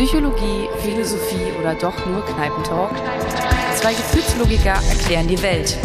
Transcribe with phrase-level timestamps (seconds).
[0.00, 2.90] Psychologie, Philosophie oder doch nur Kneipentalk?
[3.74, 5.76] Zwei Gefühlslogiker erklären die Welt.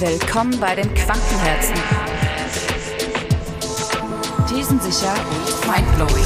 [0.00, 1.76] Willkommen bei den Quantenherzen.
[4.48, 6.24] Thesensicher und mindblowing.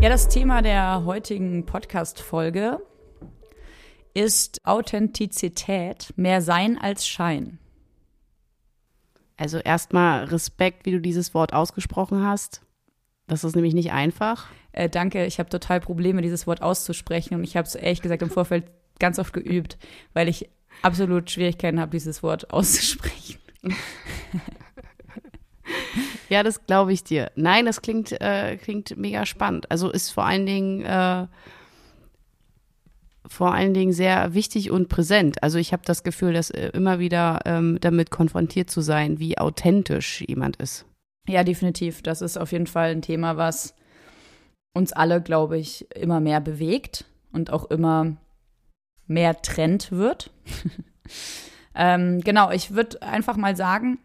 [0.00, 2.80] Ja, das Thema der heutigen Podcast-Folge
[4.12, 7.60] ist Authentizität, mehr Sein als Schein.
[9.38, 12.60] Also erstmal Respekt, wie du dieses Wort ausgesprochen hast.
[13.28, 14.48] Das ist nämlich nicht einfach.
[14.72, 18.20] Äh, danke, ich habe total Probleme, dieses Wort auszusprechen und ich habe es ehrlich gesagt
[18.22, 18.64] im Vorfeld
[18.98, 19.78] ganz oft geübt,
[20.12, 20.50] weil ich
[20.82, 23.38] absolut Schwierigkeiten habe, dieses Wort auszusprechen.
[26.28, 27.30] ja, das glaube ich dir.
[27.36, 29.70] Nein, das klingt, äh, klingt mega spannend.
[29.70, 31.28] Also ist vor allen Dingen äh,
[33.28, 35.42] vor allen Dingen sehr wichtig und präsent.
[35.42, 39.38] Also ich habe das Gefühl, dass äh, immer wieder ähm, damit konfrontiert zu sein, wie
[39.38, 40.86] authentisch jemand ist.
[41.28, 42.02] Ja, definitiv.
[42.02, 43.74] Das ist auf jeden Fall ein Thema, was
[44.72, 48.16] uns alle, glaube ich, immer mehr bewegt und auch immer
[49.06, 50.30] mehr Trend wird.
[51.74, 53.98] ähm, genau, ich würde einfach mal sagen,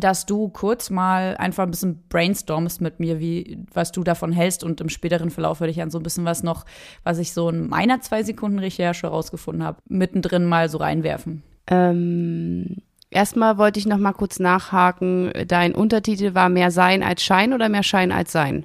[0.00, 4.64] dass du kurz mal einfach ein bisschen brainstormst mit mir, wie, was du davon hältst.
[4.64, 6.64] Und im späteren Verlauf würde ich dann so ein bisschen was noch,
[7.04, 11.42] was ich so in meiner zwei Sekunden Recherche rausgefunden habe, mittendrin mal so reinwerfen.
[11.66, 12.76] Ähm,
[13.10, 15.32] erstmal wollte ich noch mal kurz nachhaken.
[15.46, 18.64] Dein Untertitel war mehr Sein als Schein oder mehr Schein als Sein?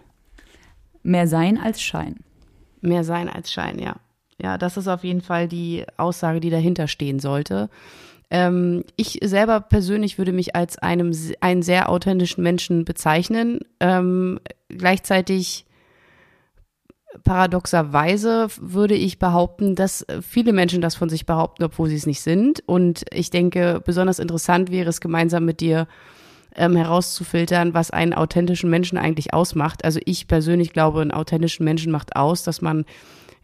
[1.04, 2.18] Mehr Sein als Schein.
[2.82, 3.96] Mehr Sein als Schein, ja.
[4.42, 7.70] Ja, das ist auf jeden Fall die Aussage, die dahinter stehen sollte.
[8.34, 13.60] Ähm, ich selber persönlich würde mich als einem, einen sehr authentischen Menschen bezeichnen.
[13.80, 15.66] Ähm, gleichzeitig
[17.24, 22.22] paradoxerweise würde ich behaupten, dass viele Menschen das von sich behaupten, obwohl sie es nicht
[22.22, 22.64] sind.
[22.66, 25.88] Und ich denke, besonders interessant wäre es gemeinsam mit dir
[26.56, 29.86] ähm, herauszufiltern, was einen authentischen Menschen eigentlich ausmacht.
[29.86, 32.86] Also ich persönlich glaube, einen authentischen Menschen macht aus, dass man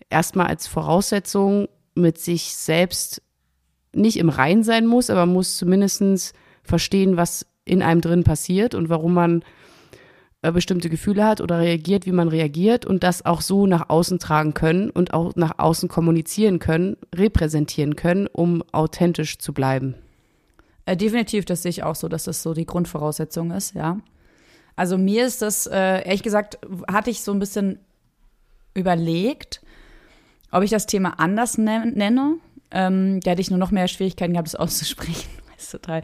[0.09, 3.21] erstmal als Voraussetzung mit sich selbst
[3.93, 6.33] nicht im Rein sein muss, aber muss zumindest
[6.63, 9.43] verstehen, was in einem drin passiert und warum man
[10.41, 14.19] äh, bestimmte Gefühle hat oder reagiert, wie man reagiert und das auch so nach außen
[14.19, 19.95] tragen können und auch nach außen kommunizieren können, repräsentieren können, um authentisch zu bleiben.
[20.85, 23.99] Äh, definitiv, das sehe ich auch so, dass das so die Grundvoraussetzung ist, ja.
[24.75, 26.57] Also mir ist das, äh, ehrlich gesagt,
[26.89, 27.79] hatte ich so ein bisschen
[28.73, 29.61] überlegt,
[30.51, 32.37] ob ich das Thema anders nenne
[32.71, 36.03] ähm, da hätte ich nur noch mehr Schwierigkeiten gehabt, das auszusprechen, weil es total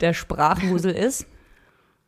[0.00, 1.26] der Sprachwusel ist.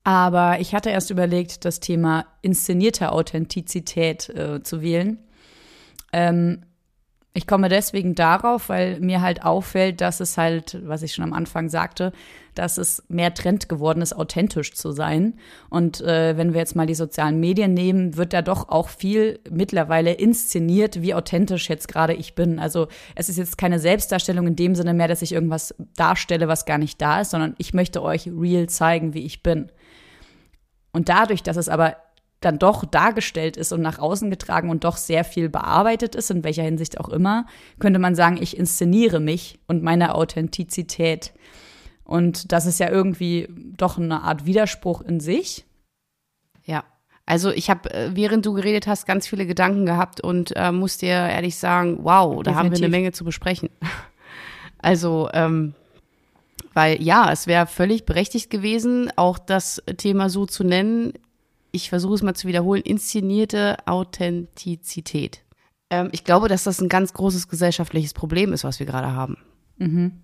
[0.05, 5.19] Aber ich hatte erst überlegt, das Thema inszenierte Authentizität äh, zu wählen.
[6.13, 6.63] Ähm,
[7.37, 11.35] ich komme deswegen darauf, weil mir halt auffällt, dass es halt, was ich schon am
[11.35, 12.13] Anfang sagte,
[12.55, 15.35] dass es mehr Trend geworden ist, authentisch zu sein.
[15.69, 19.39] Und äh, wenn wir jetzt mal die sozialen Medien nehmen, wird da doch auch viel
[19.51, 22.59] mittlerweile inszeniert, wie authentisch jetzt gerade ich bin.
[22.59, 26.65] Also es ist jetzt keine Selbstdarstellung in dem Sinne mehr, dass ich irgendwas darstelle, was
[26.65, 29.71] gar nicht da ist, sondern ich möchte euch real zeigen, wie ich bin.
[30.91, 31.97] Und dadurch, dass es aber
[32.47, 36.45] dann doch dargestellt ist und nach außen getragen und doch sehr viel bearbeitet ist, in
[36.45, 37.47] welcher Hinsicht auch immer,
[37.79, 41.35] könnte man sagen, ich inszeniere mich und meine Authentizität.
[42.05, 45.67] Und das ist ja irgendwie doch eine Art Widerspruch in sich.
[46.65, 46.85] Ja.
[47.27, 50.99] Also ich habe, äh, während du geredet hast, ganz viele Gedanken gehabt und äh, muss
[50.99, 52.57] dir ehrlich sagen, wow, da Definitiv.
[52.57, 53.69] haben wir eine Menge zu besprechen.
[54.79, 55.75] Also, ähm,
[56.75, 61.15] weil ja, es wäre völlig berechtigt gewesen, auch das Thema so zu nennen.
[61.77, 65.43] Ich versuche es mal zu wiederholen, inszenierte Authentizität.
[65.91, 69.37] Ähm, ich glaube, dass das ein ganz großes gesellschaftliches Problem ist, was wir gerade haben.
[69.79, 70.23] Mhm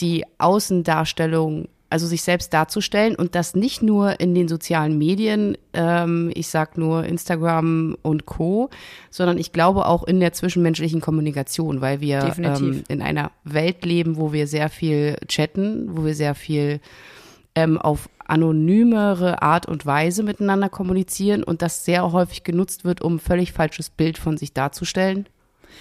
[0.00, 6.30] die Außendarstellung, also sich selbst darzustellen und das nicht nur in den sozialen Medien, ähm,
[6.34, 8.70] ich sag nur Instagram und Co.,
[9.10, 14.16] sondern ich glaube auch in der zwischenmenschlichen Kommunikation, weil wir ähm, in einer Welt leben,
[14.16, 16.80] wo wir sehr viel chatten, wo wir sehr viel
[17.54, 23.16] ähm, auf anonymere Art und Weise miteinander kommunizieren und das sehr häufig genutzt wird, um
[23.16, 25.26] ein völlig falsches Bild von sich darzustellen.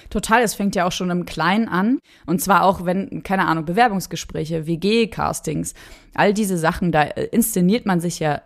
[0.09, 1.99] Total, es fängt ja auch schon im Kleinen an.
[2.25, 5.73] Und zwar auch, wenn, keine Ahnung, Bewerbungsgespräche, WG-Castings,
[6.13, 8.41] all diese Sachen, da äh, inszeniert man sich ja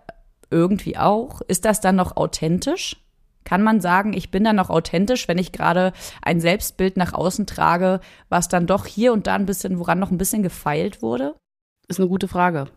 [0.50, 1.42] irgendwie auch.
[1.42, 2.97] Ist das dann noch authentisch?
[3.44, 5.94] Kann man sagen, ich bin dann noch authentisch, wenn ich gerade
[6.24, 10.09] ein Selbstbild nach außen trage, was dann doch hier und da ein bisschen, woran noch
[10.09, 11.36] ein bisschen gefeilt wurde?
[11.88, 12.68] Ist eine gute Frage.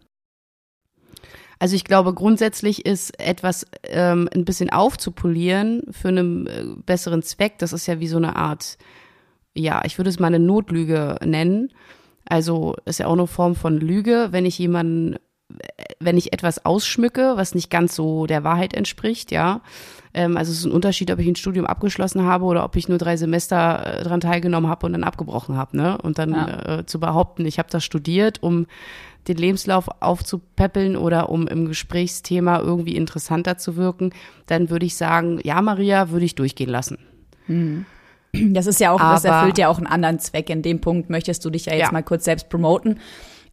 [1.59, 7.59] Also ich glaube, grundsätzlich ist etwas ähm, ein bisschen aufzupolieren für einen äh, besseren Zweck.
[7.59, 8.79] Das ist ja wie so eine Art,
[9.55, 11.71] ja, ich würde es mal eine Notlüge nennen.
[12.29, 15.17] Also ist ja auch eine Form von Lüge, wenn ich jemanden
[15.99, 19.63] wenn ich etwas ausschmücke, was nicht ganz so der Wahrheit entspricht, ja.
[20.15, 22.89] Ähm, also es ist ein Unterschied, ob ich ein Studium abgeschlossen habe oder ob ich
[22.89, 25.99] nur drei Semester äh, dran teilgenommen habe und dann abgebrochen habe, ne?
[25.99, 26.79] Und dann ja.
[26.79, 28.67] äh, zu behaupten, ich habe das studiert, um
[29.29, 34.13] den Lebenslauf aufzupäppeln oder um im Gesprächsthema irgendwie interessanter zu wirken,
[34.47, 36.99] dann würde ich sagen, ja, Maria, würde ich durchgehen lassen.
[37.47, 37.87] Mhm.
[38.33, 40.51] Das ist ja auch, Aber, das erfüllt ja auch einen anderen Zweck.
[40.51, 41.93] In dem Punkt möchtest du dich ja jetzt ja.
[41.93, 43.01] mal kurz selbst promoten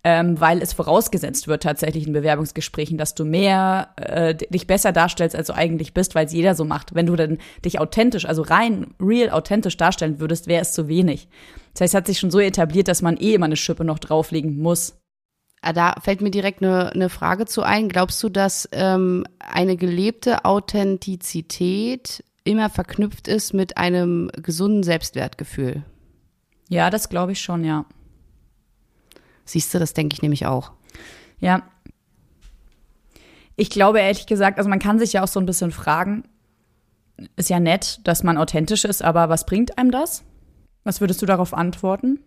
[0.06, 5.36] ähm, weil es vorausgesetzt wird tatsächlich in Bewerbungsgesprächen, dass du mehr äh, dich besser darstellst,
[5.36, 6.94] als du eigentlich bist, weil es jeder so macht.
[6.94, 11.28] Wenn du dann dich authentisch, also rein real authentisch darstellen würdest, wäre es zu wenig.
[11.74, 13.98] Das heißt, es hat sich schon so etabliert, dass man eh immer eine Schippe noch
[13.98, 14.96] drauflegen muss.
[15.68, 17.90] Ah, da fällt mir direkt eine, eine Frage zu ein.
[17.90, 25.84] Glaubst du, dass ähm, eine gelebte Authentizität immer verknüpft ist mit einem gesunden Selbstwertgefühl?
[26.70, 27.86] Ja, das glaube ich schon, ja.
[29.44, 30.72] Siehst du, das denke ich nämlich auch.
[31.40, 31.64] Ja.
[33.56, 36.26] Ich glaube ehrlich gesagt, also man kann sich ja auch so ein bisschen fragen,
[37.38, 40.24] ist ja nett, dass man authentisch ist, aber was bringt einem das?
[40.84, 42.20] Was würdest du darauf antworten?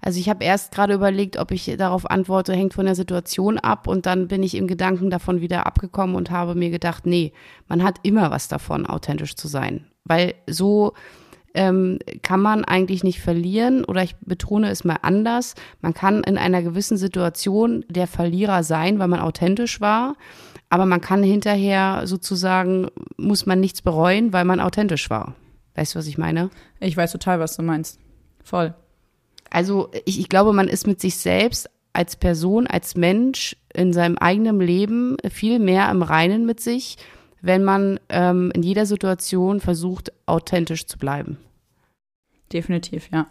[0.00, 3.86] Also ich habe erst gerade überlegt, ob ich darauf antworte, hängt von der Situation ab
[3.86, 7.32] und dann bin ich im Gedanken davon wieder abgekommen und habe mir gedacht, nee,
[7.68, 9.86] man hat immer was davon, authentisch zu sein.
[10.04, 10.94] Weil so
[11.54, 15.54] ähm, kann man eigentlich nicht verlieren oder ich betone es mal anders.
[15.80, 20.16] Man kann in einer gewissen Situation der Verlierer sein, weil man authentisch war,
[20.68, 25.34] aber man kann hinterher sozusagen, muss man nichts bereuen, weil man authentisch war.
[25.74, 26.50] Weißt du, was ich meine?
[26.78, 27.98] Ich weiß total, was du meinst.
[28.42, 28.74] Voll.
[29.50, 34.16] Also ich, ich glaube, man ist mit sich selbst als Person, als Mensch in seinem
[34.16, 36.96] eigenen Leben viel mehr im Reinen mit sich,
[37.42, 41.38] wenn man ähm, in jeder Situation versucht, authentisch zu bleiben.
[42.52, 43.26] Definitiv, ja.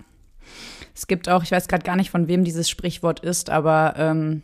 [0.95, 4.41] Es gibt auch, ich weiß gerade gar nicht, von wem dieses Sprichwort ist, aber ähm,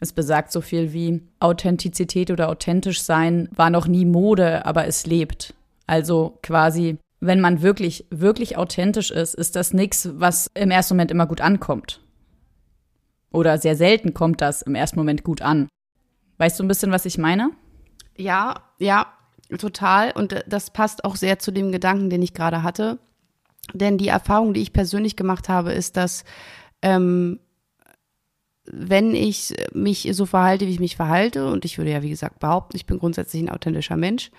[0.00, 5.06] es besagt so viel wie Authentizität oder authentisch sein war noch nie Mode, aber es
[5.06, 5.54] lebt.
[5.86, 11.10] Also quasi, wenn man wirklich, wirklich authentisch ist, ist das nichts, was im ersten Moment
[11.10, 12.00] immer gut ankommt.
[13.30, 15.68] Oder sehr selten kommt das im ersten Moment gut an.
[16.38, 17.50] Weißt du ein bisschen, was ich meine?
[18.16, 19.06] Ja, ja,
[19.58, 20.12] total.
[20.12, 22.98] Und das passt auch sehr zu dem Gedanken, den ich gerade hatte.
[23.72, 26.24] Denn die Erfahrung, die ich persönlich gemacht habe, ist, dass
[26.82, 27.40] ähm,
[28.66, 32.38] wenn ich mich so verhalte, wie ich mich verhalte, und ich würde ja, wie gesagt,
[32.38, 34.30] behaupten, ich bin grundsätzlich ein authentischer Mensch,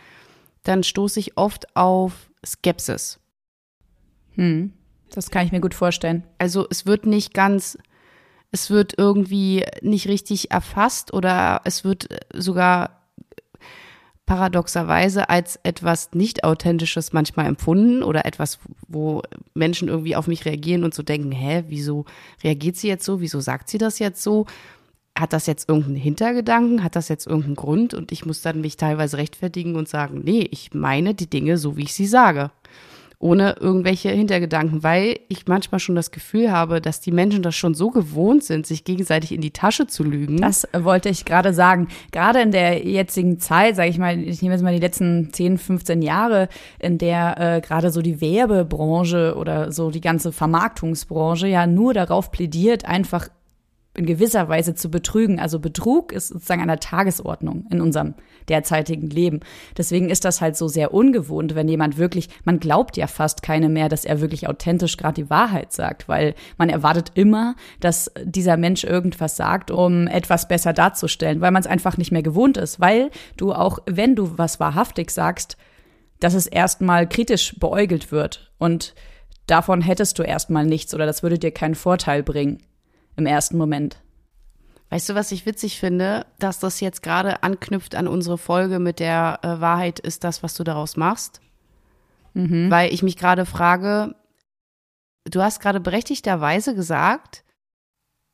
[0.66, 3.20] dann stoße ich oft auf Skepsis.
[4.34, 4.74] Hm,
[5.12, 6.24] das kann ich mir gut vorstellen.
[6.38, 7.78] Also es wird nicht ganz,
[8.52, 13.02] es wird irgendwie nicht richtig erfasst oder es wird sogar
[14.26, 18.58] paradoxerweise als etwas nicht authentisches manchmal empfunden oder etwas,
[18.88, 19.22] wo
[19.54, 22.06] Menschen irgendwie auf mich reagieren und so denken, hä, wieso
[22.44, 23.22] reagiert sie jetzt so?
[23.22, 24.48] Wieso sagt sie das jetzt so?
[25.18, 26.84] Hat das jetzt irgendeinen Hintergedanken?
[26.84, 27.94] Hat das jetzt irgendeinen Grund?
[27.94, 31.78] Und ich muss dann mich teilweise rechtfertigen und sagen, nee, ich meine die Dinge so,
[31.78, 32.52] wie ich sie sage
[33.20, 37.74] ohne irgendwelche Hintergedanken, weil ich manchmal schon das Gefühl habe, dass die Menschen das schon
[37.74, 40.42] so gewohnt sind, sich gegenseitig in die Tasche zu lügen.
[40.42, 41.88] Das wollte ich gerade sagen.
[42.12, 45.58] Gerade in der jetzigen Zeit, sage ich mal, ich nehme jetzt mal die letzten 10,
[45.58, 51.68] 15 Jahre, in der äh, gerade so die Werbebranche oder so die ganze Vermarktungsbranche ja
[51.68, 53.30] nur darauf plädiert, einfach
[53.98, 55.40] in gewisser Weise zu betrügen.
[55.40, 58.16] Also Betrug ist sozusagen an der Tagesordnung in unserem
[58.50, 59.40] derzeitigen Leben.
[59.78, 63.70] Deswegen ist das halt so sehr ungewohnt, wenn jemand wirklich, man glaubt ja fast keine
[63.70, 68.58] mehr, dass er wirklich authentisch gerade die Wahrheit sagt, weil man erwartet immer, dass dieser
[68.58, 72.80] Mensch irgendwas sagt, um etwas besser darzustellen, weil man es einfach nicht mehr gewohnt ist,
[72.80, 75.58] weil du auch, wenn du was wahrhaftig sagst,
[76.20, 78.94] dass es erstmal kritisch beäugelt wird und
[79.48, 82.60] davon hättest du erstmal nichts oder das würde dir keinen Vorteil bringen
[83.16, 83.98] im ersten Moment.
[84.90, 89.00] Weißt du, was ich witzig finde, dass das jetzt gerade anknüpft an unsere Folge mit
[89.00, 91.42] der äh, Wahrheit ist das, was du daraus machst?
[92.34, 92.70] Mhm.
[92.70, 94.16] Weil ich mich gerade frage,
[95.26, 97.44] du hast gerade berechtigterweise gesagt,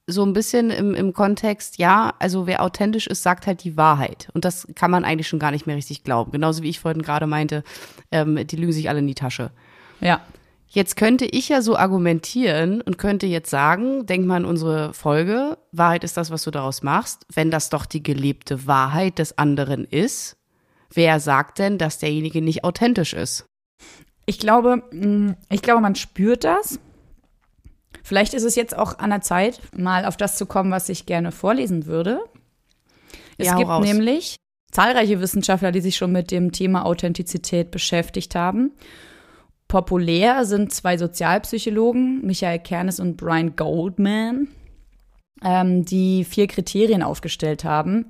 [0.08, 4.30] so ein bisschen im, im Kontext, ja, also wer authentisch ist, sagt halt die Wahrheit.
[4.34, 6.32] Und das kann man eigentlich schon gar nicht mehr richtig glauben.
[6.32, 7.64] Genauso wie ich vorhin gerade meinte,
[8.12, 9.52] ähm, die lügen sich alle in die Tasche.
[10.02, 10.22] Ja.
[10.74, 15.58] Jetzt könnte ich ja so argumentieren und könnte jetzt sagen, denk mal an unsere Folge,
[15.74, 17.26] Wahrheit ist das, was du daraus machst.
[17.28, 20.38] Wenn das doch die gelebte Wahrheit des anderen ist,
[20.94, 23.44] wer sagt denn, dass derjenige nicht authentisch ist?
[24.26, 26.80] Ich glaube, mm, ich glaube, man spürt das.
[28.02, 31.06] Vielleicht ist es jetzt auch an der Zeit, mal auf das zu kommen, was ich
[31.06, 32.22] gerne vorlesen würde.
[33.38, 33.86] Es ja, gibt raus.
[33.86, 34.38] nämlich
[34.72, 38.72] zahlreiche Wissenschaftler, die sich schon mit dem Thema Authentizität beschäftigt haben.
[39.72, 44.50] Populär sind zwei Sozialpsychologen, Michael Kernes und Brian Goldman.
[45.42, 48.08] ähm, die vier Kriterien aufgestellt haben,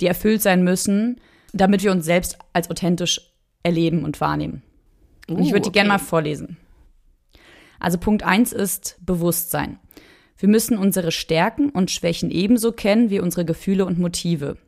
[0.00, 1.20] die erfüllt sein müssen,
[1.52, 3.32] damit wir uns selbst als authentisch
[3.64, 4.62] erleben und wahrnehmen.
[5.28, 5.78] Uh, und ich würde die okay.
[5.80, 6.58] gerne mal vorlesen.
[7.80, 9.80] Also Punkt eins ist Bewusstsein.
[10.38, 14.58] Wir müssen unsere Stärken und Schwächen ebenso kennen wie unsere Gefühle und Motive.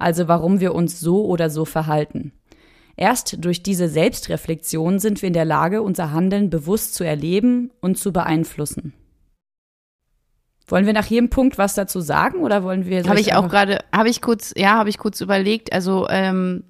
[0.00, 2.32] Also warum wir uns so oder so verhalten.
[2.96, 7.98] Erst durch diese Selbstreflexion sind wir in der Lage, unser Handeln bewusst zu erleben und
[7.98, 8.94] zu beeinflussen.
[10.66, 13.04] Wollen wir nach jedem Punkt was dazu sagen oder wollen wir?
[13.04, 15.72] Habe ich auch gerade, habe ich kurz, ja, habe ich kurz überlegt.
[15.72, 16.64] Also ähm,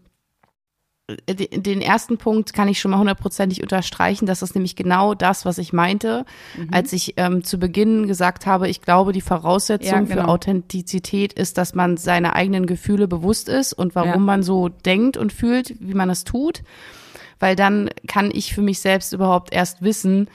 [1.09, 4.27] den ersten Punkt kann ich schon mal hundertprozentig unterstreichen.
[4.27, 6.25] Das ist nämlich genau das, was ich meinte,
[6.57, 6.71] mhm.
[6.73, 10.23] als ich ähm, zu Beginn gesagt habe, ich glaube, die Voraussetzung ja, genau.
[10.23, 14.19] für Authentizität ist, dass man seine eigenen Gefühle bewusst ist und warum ja.
[14.19, 16.65] man so denkt und fühlt, wie man es tut.
[17.39, 20.29] Weil dann kann ich für mich selbst überhaupt erst wissen,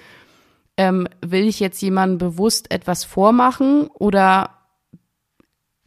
[0.78, 4.61] ähm, will ich jetzt jemandem bewusst etwas vormachen oder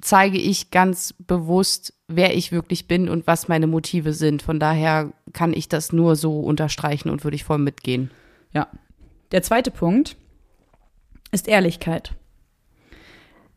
[0.05, 4.43] zeige ich ganz bewusst, wer ich wirklich bin und was meine Motive sind.
[4.43, 8.11] Von daher kann ich das nur so unterstreichen und würde ich voll mitgehen.
[8.53, 8.69] Ja.
[9.33, 10.17] Der zweite Punkt
[11.33, 12.13] ist Ehrlichkeit.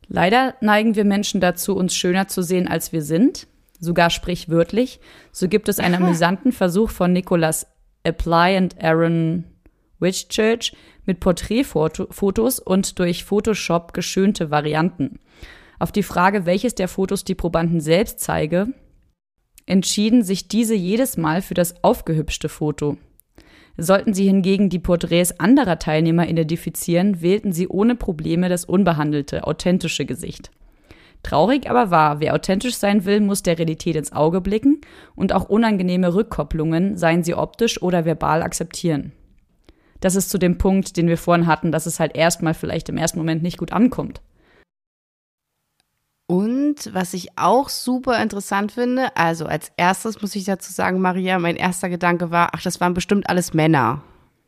[0.08, 5.01] Leider neigen wir Menschen dazu, uns schöner zu sehen, als wir sind, sogar sprichwörtlich.
[5.34, 7.68] So gibt es einen amüsanten Versuch von Nicholas
[8.04, 9.44] Apply und Aaron
[10.00, 10.74] Whitchurch
[11.06, 15.20] mit Porträtfotos und durch Photoshop geschönte Varianten.
[15.79, 18.67] Auf die Frage, welches der Fotos die Probanden selbst zeige,
[19.65, 22.98] entschieden sich diese jedes Mal für das aufgehübschte Foto.
[23.77, 30.05] Sollten sie hingegen die Porträts anderer Teilnehmer identifizieren, wählten sie ohne Probleme das unbehandelte, authentische
[30.05, 30.50] Gesicht.
[31.22, 34.81] Traurig aber wahr, wer authentisch sein will, muss der Realität ins Auge blicken
[35.15, 39.12] und auch unangenehme Rückkopplungen, seien sie optisch oder verbal, akzeptieren
[40.00, 42.98] das ist zu dem Punkt, den wir vorhin hatten, dass es halt erstmal vielleicht im
[42.98, 44.22] ersten Moment nicht gut ankommt.
[46.27, 51.39] Und was ich auch super interessant finde, also als erstes muss ich dazu sagen, Maria,
[51.39, 54.01] mein erster Gedanke war, ach, das waren bestimmt alles Männer.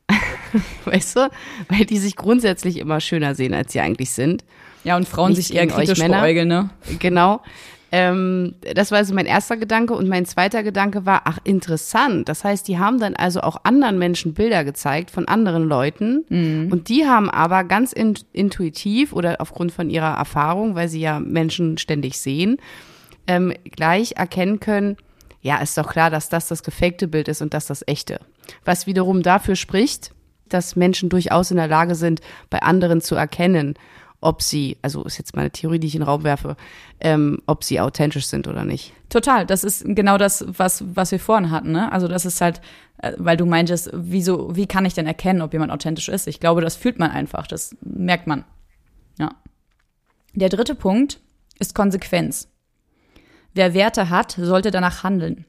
[0.86, 1.30] weißt du?
[1.70, 4.44] Weil die sich grundsätzlich immer schöner sehen, als sie eigentlich sind.
[4.84, 6.20] Ja, und Frauen Nicht sich eher kritisch Männer.
[6.20, 6.70] beäugeln, ne?
[7.00, 7.42] Genau.
[7.92, 9.94] Ähm, das war also mein erster Gedanke.
[9.94, 12.30] Und mein zweiter Gedanke war, ach, interessant.
[12.30, 16.26] Das heißt, die haben dann also auch anderen Menschen Bilder gezeigt von anderen Leuten.
[16.30, 16.72] Mhm.
[16.72, 21.20] Und die haben aber ganz in, intuitiv oder aufgrund von ihrer Erfahrung, weil sie ja
[21.20, 22.58] Menschen ständig sehen,
[23.28, 24.98] ähm, gleich erkennen können,
[25.42, 28.20] ja, ist doch klar, dass das das gefakte Bild ist und das das echte.
[28.66, 30.12] Was wiederum dafür spricht,
[30.50, 33.76] dass Menschen durchaus in der Lage sind, bei anderen zu erkennen,
[34.22, 36.58] ob sie, also ist jetzt meine Theorie, die ich in den Raum werfe,
[37.00, 38.94] ähm, ob sie authentisch sind oder nicht.
[39.10, 41.92] Total, das ist genau das, was, was wir vorhin hatten, ne?
[41.92, 42.62] Also das ist halt,
[42.98, 46.28] äh, weil du meintest, wieso, wie kann ich denn erkennen, ob jemand authentisch ist?
[46.28, 48.44] Ich glaube, das fühlt man einfach, das merkt man.
[49.18, 49.32] Ja.
[50.34, 51.20] Der dritte Punkt
[51.58, 52.50] ist Konsequenz.
[53.54, 55.46] Wer Werte hat, sollte danach handeln.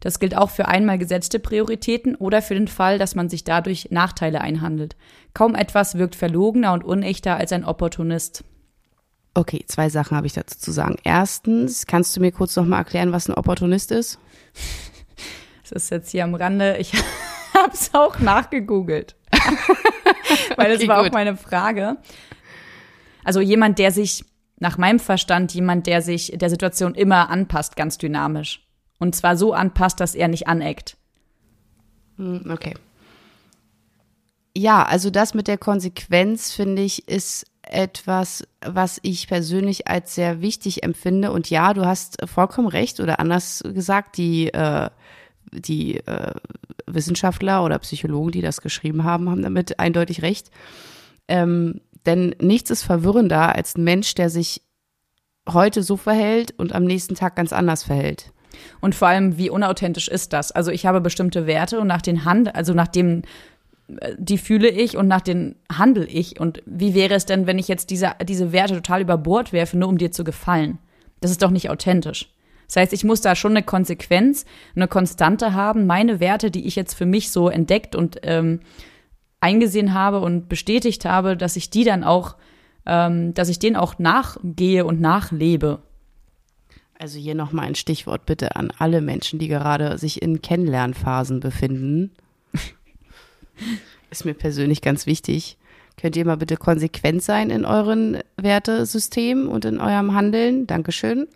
[0.00, 3.88] Das gilt auch für einmal gesetzte Prioritäten oder für den Fall, dass man sich dadurch
[3.90, 4.96] Nachteile einhandelt.
[5.34, 8.44] Kaum etwas wirkt verlogener und unechter als ein Opportunist.
[9.34, 10.96] Okay, zwei Sachen habe ich dazu zu sagen.
[11.02, 14.20] Erstens, kannst du mir kurz noch mal erklären, was ein Opportunist ist?
[15.62, 16.76] Das ist jetzt hier am Rande.
[16.78, 16.92] Ich
[17.54, 19.16] habe es auch nachgegoogelt.
[20.56, 21.10] Weil okay, das war gut.
[21.10, 21.96] auch meine Frage.
[23.24, 24.24] Also jemand, der sich,
[24.60, 28.64] nach meinem Verstand, jemand, der sich der Situation immer anpasst, ganz dynamisch.
[29.00, 30.96] Und zwar so anpasst, dass er nicht aneckt.
[32.18, 32.74] Hm, okay.
[34.56, 40.40] Ja, also das mit der Konsequenz, finde ich, ist etwas, was ich persönlich als sehr
[40.40, 41.32] wichtig empfinde.
[41.32, 44.90] Und ja, du hast vollkommen recht oder anders gesagt, die, äh,
[45.50, 46.34] die äh,
[46.86, 50.50] Wissenschaftler oder Psychologen, die das geschrieben haben, haben damit eindeutig recht.
[51.26, 54.62] Ähm, denn nichts ist verwirrender als ein Mensch, der sich
[55.48, 58.32] heute so verhält und am nächsten Tag ganz anders verhält.
[58.80, 60.52] Und vor allem, wie unauthentisch ist das?
[60.52, 63.22] Also ich habe bestimmte Werte und nach den Hand, also nach dem,
[64.16, 66.40] die fühle ich und nach denen handle ich.
[66.40, 69.76] Und wie wäre es denn, wenn ich jetzt diese, diese Werte total über Bord werfe,
[69.76, 70.78] nur um dir zu gefallen?
[71.20, 72.30] Das ist doch nicht authentisch.
[72.66, 75.86] Das heißt, ich muss da schon eine Konsequenz, eine Konstante haben.
[75.86, 78.60] Meine Werte, die ich jetzt für mich so entdeckt und ähm,
[79.40, 82.36] eingesehen habe und bestätigt habe, dass ich die dann auch,
[82.86, 85.82] ähm, dass ich denen auch nachgehe und nachlebe.
[86.98, 92.12] Also hier nochmal ein Stichwort bitte an alle Menschen, die gerade sich in Kennenlernphasen befinden.
[94.10, 95.56] Ist mir persönlich ganz wichtig.
[95.96, 100.66] Könnt ihr mal bitte konsequent sein in euren Wertesystemen und in eurem Handeln?
[100.66, 101.28] Dankeschön.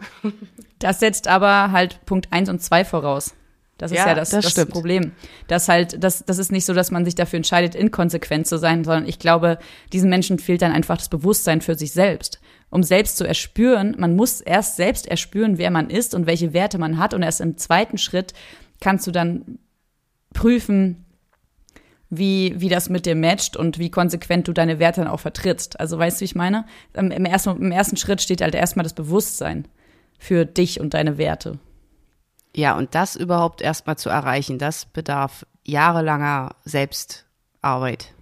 [0.81, 3.35] Das setzt aber halt Punkt 1 und 2 voraus.
[3.79, 5.13] Das ist ja, ja das, das, das Problem.
[5.47, 8.85] Das halt, das, das ist nicht so, dass man sich dafür entscheidet, inkonsequent zu sein,
[8.85, 9.59] sondern ich glaube,
[9.93, 12.41] diesen Menschen fehlt dann einfach das Bewusstsein für sich selbst.
[12.71, 16.79] um selbst zu erspüren, man muss erst selbst erspüren, wer man ist und welche Werte
[16.79, 17.15] man hat.
[17.15, 18.35] Und erst im zweiten Schritt
[18.81, 19.59] kannst du dann
[20.35, 21.05] prüfen,
[22.11, 25.79] wie, wie das mit dir matcht und wie konsequent du deine Werte dann auch vertrittst.
[25.79, 26.65] Also weißt du, wie ich meine?
[26.95, 29.69] Im ersten, Im ersten Schritt steht halt erstmal das Bewusstsein
[30.19, 31.59] für dich und deine Werte.
[32.55, 38.15] Ja, und das überhaupt erstmal zu erreichen, das bedarf jahrelanger Selbstarbeit.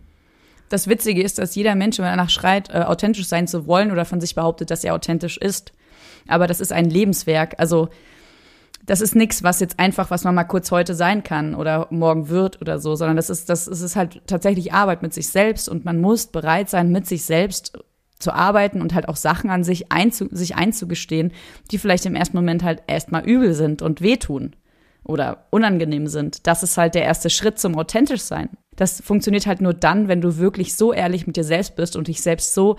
[0.68, 3.92] Das Witzige ist, dass jeder Mensch, wenn er danach schreit, äh, authentisch sein zu wollen
[3.92, 5.72] oder von sich behauptet, dass er authentisch ist.
[6.26, 7.54] Aber das ist ein Lebenswerk.
[7.58, 7.88] Also
[8.86, 12.28] das ist nichts, was jetzt einfach, was man mal kurz heute sein kann oder morgen
[12.28, 15.84] wird oder so, sondern das ist, das, ist halt tatsächlich Arbeit mit sich selbst und
[15.84, 17.78] man muss bereit sein, mit sich selbst
[18.18, 21.32] zu arbeiten und halt auch Sachen an sich, einzu, sich einzugestehen,
[21.70, 24.54] die vielleicht im ersten Moment halt erstmal übel sind und wehtun
[25.04, 26.46] oder unangenehm sind.
[26.46, 28.50] Das ist halt der erste Schritt zum authentisch sein.
[28.76, 32.08] Das funktioniert halt nur dann, wenn du wirklich so ehrlich mit dir selbst bist und
[32.08, 32.76] dich selbst so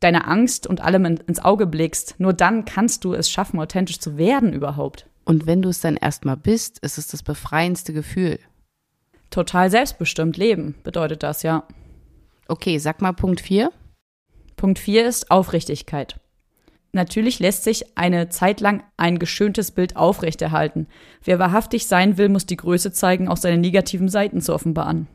[0.00, 2.14] deine Angst und allem ins Auge blickst.
[2.18, 5.09] Nur dann kannst du es schaffen, authentisch zu werden überhaupt.
[5.24, 8.38] Und wenn du es dann erstmal bist, ist es das befreiendste Gefühl.
[9.30, 11.64] Total selbstbestimmt leben bedeutet das, ja.
[12.48, 13.70] Okay, sag mal Punkt 4.
[14.56, 16.20] Punkt 4 ist Aufrichtigkeit.
[16.92, 20.88] Natürlich lässt sich eine Zeit lang ein geschöntes Bild aufrechterhalten.
[21.22, 25.06] Wer wahrhaftig sein will, muss die Größe zeigen, auch seine negativen Seiten zu offenbaren.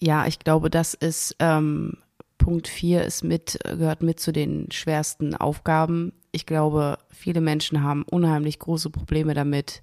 [0.00, 1.98] Ja, ich glaube, das ist ähm,
[2.38, 6.12] Punkt 4 ist mit, gehört mit zu den schwersten Aufgaben.
[6.34, 9.82] Ich glaube, viele Menschen haben unheimlich große Probleme damit,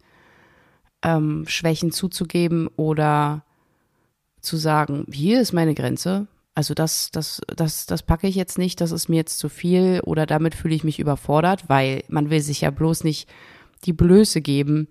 [1.01, 3.45] ähm, Schwächen zuzugeben oder
[4.41, 6.27] zu sagen, hier ist meine Grenze.
[6.53, 10.01] Also das, das, das, das packe ich jetzt nicht, das ist mir jetzt zu viel
[10.03, 13.29] oder damit fühle ich mich überfordert, weil man will sich ja bloß nicht
[13.85, 14.89] die Blöße geben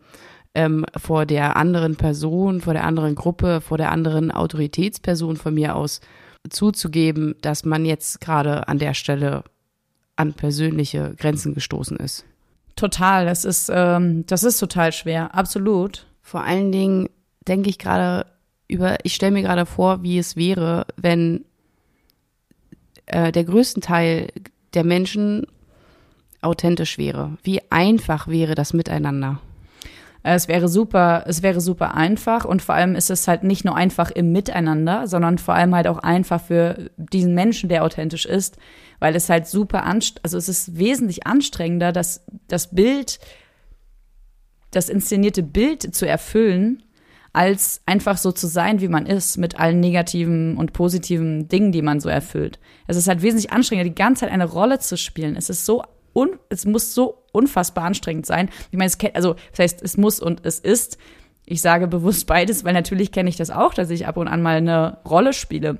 [0.55, 5.76] ähm, vor der anderen Person, vor der anderen Gruppe, vor der anderen Autoritätsperson von mir
[5.76, 6.00] aus
[6.49, 9.45] zuzugeben, dass man jetzt gerade an der Stelle
[10.20, 12.26] an persönliche Grenzen gestoßen ist.
[12.76, 16.06] Total, das ist, ähm, das ist total schwer, absolut.
[16.20, 17.08] Vor allen Dingen
[17.48, 18.26] denke ich gerade
[18.68, 21.46] über, ich stelle mir gerade vor, wie es wäre, wenn
[23.06, 24.28] äh, der größte Teil
[24.74, 25.46] der Menschen
[26.42, 27.38] authentisch wäre.
[27.42, 29.40] Wie einfach wäre das miteinander?
[30.22, 33.64] Äh, es wäre super, es wäre super einfach und vor allem ist es halt nicht
[33.64, 38.26] nur einfach im Miteinander, sondern vor allem halt auch einfach für diesen Menschen, der authentisch
[38.26, 38.59] ist,
[39.00, 43.18] weil es halt super anstrengend, also es ist wesentlich anstrengender, das, das Bild,
[44.70, 46.84] das inszenierte Bild zu erfüllen,
[47.32, 51.82] als einfach so zu sein, wie man ist, mit allen negativen und positiven Dingen, die
[51.82, 52.58] man so erfüllt.
[52.86, 55.36] Es ist halt wesentlich anstrengender, die ganze Zeit eine Rolle zu spielen.
[55.36, 58.50] Es ist so un, es muss so unfassbar anstrengend sein.
[58.72, 60.98] Ich meine, es also das heißt, es muss und es ist.
[61.46, 64.42] Ich sage bewusst beides, weil natürlich kenne ich das auch, dass ich ab und an
[64.42, 65.78] mal eine Rolle spiele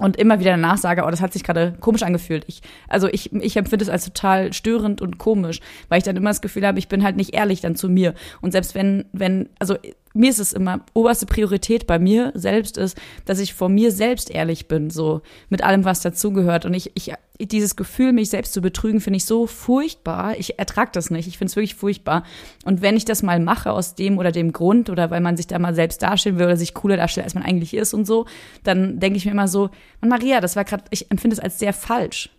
[0.00, 2.44] und immer wieder danach sage, oh, das hat sich gerade komisch angefühlt.
[2.46, 5.60] Ich, also ich, ich empfinde es als total störend und komisch,
[5.90, 8.14] weil ich dann immer das Gefühl habe, ich bin halt nicht ehrlich dann zu mir.
[8.40, 9.76] Und selbst wenn, wenn, also
[10.12, 14.30] mir ist es immer oberste Priorität bei mir selbst ist, dass ich vor mir selbst
[14.30, 16.64] ehrlich bin, so mit allem, was dazugehört.
[16.64, 20.36] Und ich, ich dieses Gefühl, mich selbst zu betrügen, finde ich so furchtbar.
[20.38, 21.28] Ich ertrage das nicht.
[21.28, 22.24] Ich finde es wirklich furchtbar.
[22.64, 25.46] Und wenn ich das mal mache aus dem oder dem Grund oder weil man sich
[25.46, 28.26] da mal selbst darstellen will oder sich cooler darstellt, als man eigentlich ist und so,
[28.64, 29.70] dann denke ich mir immer so,
[30.00, 32.30] Maria, das war gerade, ich empfinde es als sehr falsch.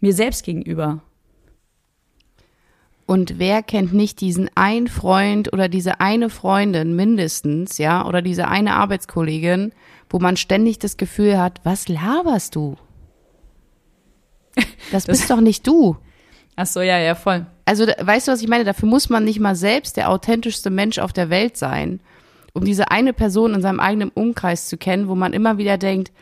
[0.00, 1.02] Mir selbst gegenüber.
[3.06, 8.48] Und wer kennt nicht diesen einen Freund oder diese eine Freundin mindestens, ja, oder diese
[8.48, 9.72] eine Arbeitskollegin,
[10.10, 12.76] wo man ständig das Gefühl hat, was laberst du?
[14.92, 15.96] Das, das bist doch nicht du.
[16.54, 17.44] Ach so, ja, ja, voll.
[17.64, 18.64] Also, weißt du, was ich meine?
[18.64, 22.00] Dafür muss man nicht mal selbst der authentischste Mensch auf der Welt sein,
[22.54, 26.12] um diese eine Person in seinem eigenen Umkreis zu kennen, wo man immer wieder denkt,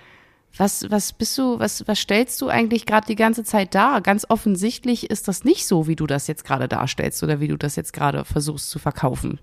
[0.57, 4.01] was, was bist du, was, was stellst du eigentlich gerade die ganze Zeit dar?
[4.01, 7.57] Ganz offensichtlich ist das nicht so, wie du das jetzt gerade darstellst oder wie du
[7.57, 9.41] das jetzt gerade versuchst zu verkaufen.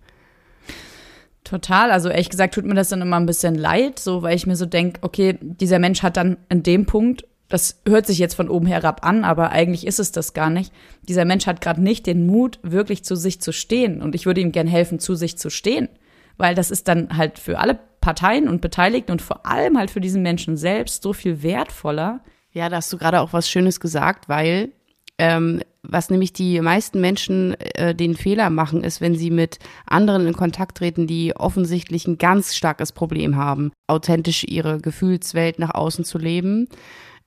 [1.43, 1.91] Total.
[1.91, 4.55] Also ehrlich gesagt tut mir das dann immer ein bisschen leid, so weil ich mir
[4.55, 8.49] so denke, okay, dieser Mensch hat dann in dem Punkt das hört sich jetzt von
[8.49, 10.71] oben herab an, aber eigentlich ist es das gar nicht.
[11.03, 14.01] Dieser Mensch hat gerade nicht den Mut, wirklich zu sich zu stehen.
[14.01, 15.89] Und ich würde ihm gern helfen, zu sich zu stehen.
[16.37, 20.01] Weil das ist dann halt für alle Parteien und Beteiligten und vor allem halt für
[20.01, 22.21] diesen Menschen selbst so viel wertvoller.
[22.51, 24.69] Ja, da hast du gerade auch was Schönes gesagt, weil
[25.17, 30.27] ähm, was nämlich die meisten Menschen äh, den Fehler machen, ist, wenn sie mit anderen
[30.27, 36.03] in Kontakt treten, die offensichtlich ein ganz starkes Problem haben, authentisch ihre Gefühlswelt nach außen
[36.03, 36.67] zu leben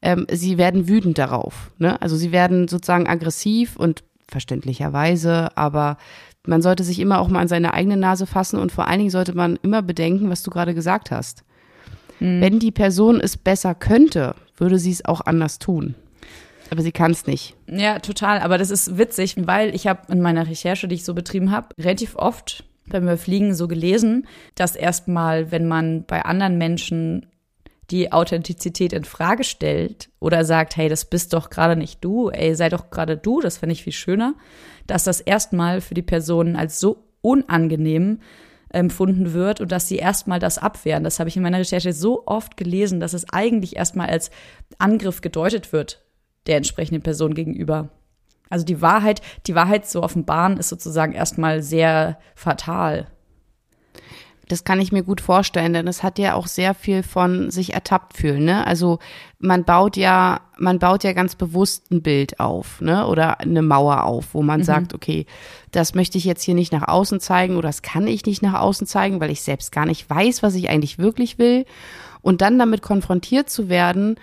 [0.05, 1.73] ähm, sie werden wütend darauf.
[1.79, 2.01] Ne?
[2.01, 5.97] Also sie werden sozusagen aggressiv und verständlicherweise, aber
[6.47, 9.11] man sollte sich immer auch mal an seine eigene Nase fassen und vor allen Dingen
[9.11, 11.45] sollte man immer bedenken, was du gerade gesagt hast.
[12.21, 12.41] Mhm.
[12.41, 15.95] Wenn die Person es besser könnte, würde sie es auch anders tun.
[16.71, 17.55] Aber sie kann es nicht.
[17.67, 18.41] Ja, total.
[18.41, 21.69] Aber das ist witzig, weil ich habe in meiner Recherche, die ich so betrieben habe,
[21.79, 27.27] relativ oft beim Fliegen so gelesen, dass erstmal, wenn man bei anderen Menschen
[27.91, 32.55] die Authentizität in Frage stellt oder sagt, hey, das bist doch gerade nicht du, ey,
[32.55, 34.35] sei doch gerade du, das fände ich viel schöner,
[34.87, 38.21] dass das erstmal für die Person als so unangenehm
[38.71, 41.05] empfunden wird und dass sie erstmal das abwehren.
[41.05, 44.31] Das habe ich in meiner Recherche so oft gelesen, dass es eigentlich erstmal als
[44.79, 46.03] Angriff gedeutet wird
[46.47, 47.89] der entsprechenden Person gegenüber.
[48.51, 53.07] Also die Wahrheit, die Wahrheit zu offenbaren ist sozusagen erstmal sehr fatal.
[54.49, 57.73] Das kann ich mir gut vorstellen, denn es hat ja auch sehr viel von sich
[57.73, 58.67] ertappt fühlen, ne?
[58.67, 58.99] Also
[59.39, 63.07] man baut ja, man baut ja ganz bewusst ein Bild auf, ne?
[63.07, 64.65] Oder eine Mauer auf, wo man mhm.
[64.65, 65.27] sagt, okay,
[65.71, 68.61] das möchte ich jetzt hier nicht nach außen zeigen oder das kann ich nicht nach
[68.61, 71.65] außen zeigen, weil ich selbst gar nicht weiß, was ich eigentlich wirklich will.
[72.21, 74.17] Und dann damit konfrontiert zu werden,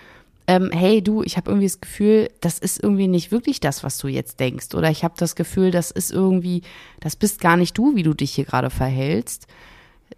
[0.46, 3.98] ähm, hey du, ich habe irgendwie das Gefühl, das ist irgendwie nicht wirklich das, was
[3.98, 4.74] du jetzt denkst.
[4.74, 6.62] Oder ich habe das Gefühl, das ist irgendwie,
[7.00, 9.46] das bist gar nicht du, wie du dich hier gerade verhältst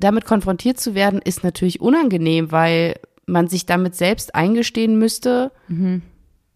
[0.01, 6.03] damit konfrontiert zu werden, ist natürlich unangenehm, weil man sich damit selbst eingestehen müsste, mhm.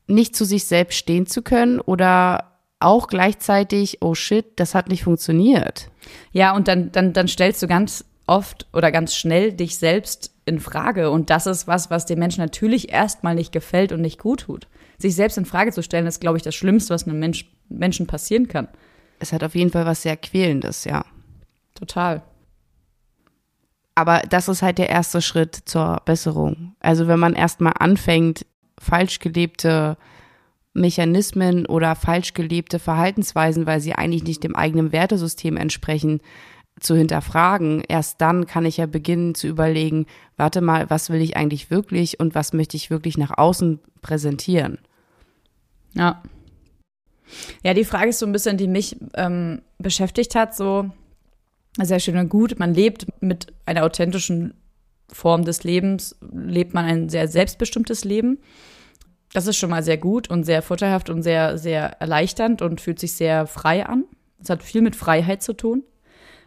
[0.07, 5.05] nicht zu sich selbst stehen zu können oder auch gleichzeitig, oh shit, das hat nicht
[5.05, 5.91] funktioniert.
[6.33, 10.61] Ja, und dann, dann, dann stellst du ganz oft oder ganz schnell dich selbst in
[10.61, 11.11] Frage.
[11.11, 14.69] Und das ist was, was dem Menschen natürlich erstmal nicht gefällt und nicht gut tut.
[14.99, 18.07] Sich selbst in Frage zu stellen, ist, glaube ich, das Schlimmste, was einem Mensch, Menschen
[18.07, 18.69] passieren kann.
[19.19, 21.05] Es hat auf jeden Fall was sehr Quälendes, ja.
[21.75, 22.23] Total.
[23.99, 26.77] Aber das ist halt der erste Schritt zur Besserung.
[26.79, 28.47] Also wenn man erstmal anfängt,
[28.79, 29.97] falsch gelebte
[30.73, 36.21] Mechanismen oder falsch gelebte Verhaltensweisen, weil sie eigentlich nicht dem eigenen Wertesystem entsprechen,
[36.79, 40.07] zu hinterfragen, erst dann kann ich ja beginnen zu überlegen,
[40.37, 44.79] warte mal, was will ich eigentlich wirklich und was möchte ich wirklich nach außen präsentieren.
[45.95, 46.23] Ja.
[47.65, 50.89] Ja, die Frage ist so ein bisschen, die mich ähm, beschäftigt hat, so
[51.87, 52.59] sehr schön und gut.
[52.59, 54.55] Man lebt mit einer authentischen
[55.11, 58.39] Form des Lebens, lebt man ein sehr selbstbestimmtes Leben.
[59.33, 62.99] Das ist schon mal sehr gut und sehr vorteilhaft und sehr, sehr erleichternd und fühlt
[62.99, 64.05] sich sehr frei an.
[64.39, 65.83] Das hat viel mit Freiheit zu tun.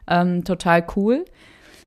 [0.07, 1.25] Ähm, total cool.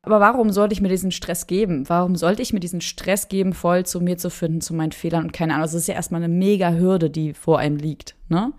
[0.03, 1.89] Aber warum sollte ich mir diesen Stress geben?
[1.89, 5.25] Warum sollte ich mir diesen Stress geben, voll zu mir zu finden, zu meinen Fehlern
[5.25, 5.65] und keine Ahnung?
[5.65, 8.15] Das ist ja erstmal eine mega Hürde, die vor einem liegt.
[8.29, 8.53] Ne?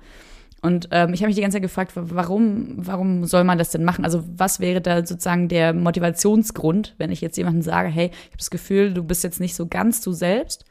[0.65, 3.83] Und ähm, ich habe mich die ganze Zeit gefragt, warum, warum soll man das denn
[3.83, 4.03] machen?
[4.03, 8.37] Also was wäre da sozusagen der Motivationsgrund, wenn ich jetzt jemandem sage, hey, ich habe
[8.39, 10.65] das Gefühl, du bist jetzt nicht so ganz du selbst.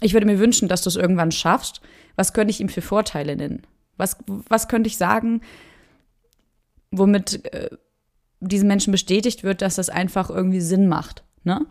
[0.00, 1.82] Ich würde mir wünschen, dass du es irgendwann schaffst.
[2.16, 3.62] Was könnte ich ihm für Vorteile nennen?
[3.96, 5.42] Was, was könnte ich sagen,
[6.90, 7.70] womit äh,
[8.40, 11.22] diesen Menschen bestätigt wird, dass das einfach irgendwie Sinn macht?
[11.44, 11.64] Ne?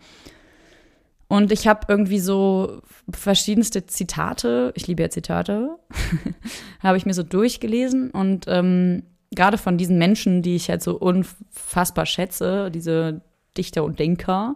[1.34, 5.80] Und ich habe irgendwie so verschiedenste Zitate, ich liebe ja Zitate,
[6.80, 10.96] habe ich mir so durchgelesen und ähm, gerade von diesen Menschen, die ich halt so
[10.96, 13.20] unfassbar schätze, diese
[13.58, 14.54] Dichter und Denker,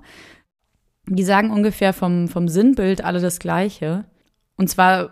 [1.08, 4.04] die sagen ungefähr vom, vom Sinnbild alle das Gleiche.
[4.56, 5.10] Und zwar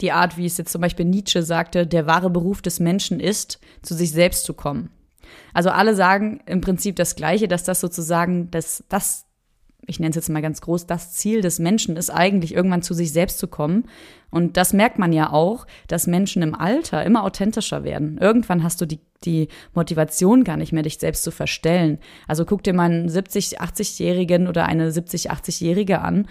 [0.00, 3.60] die Art, wie es jetzt zum Beispiel Nietzsche sagte, der wahre Beruf des Menschen ist,
[3.82, 4.90] zu sich selbst zu kommen.
[5.54, 9.29] Also alle sagen im Prinzip das Gleiche, dass das sozusagen das, das
[9.90, 12.94] ich nenne es jetzt mal ganz groß, das Ziel des Menschen ist eigentlich irgendwann zu
[12.94, 13.84] sich selbst zu kommen.
[14.30, 18.16] Und das merkt man ja auch, dass Menschen im Alter immer authentischer werden.
[18.18, 21.98] Irgendwann hast du die, die Motivation gar nicht mehr, dich selbst zu verstellen.
[22.28, 26.28] Also guck dir mal einen 70, 80-Jährigen oder eine 70, 80-Jährige an.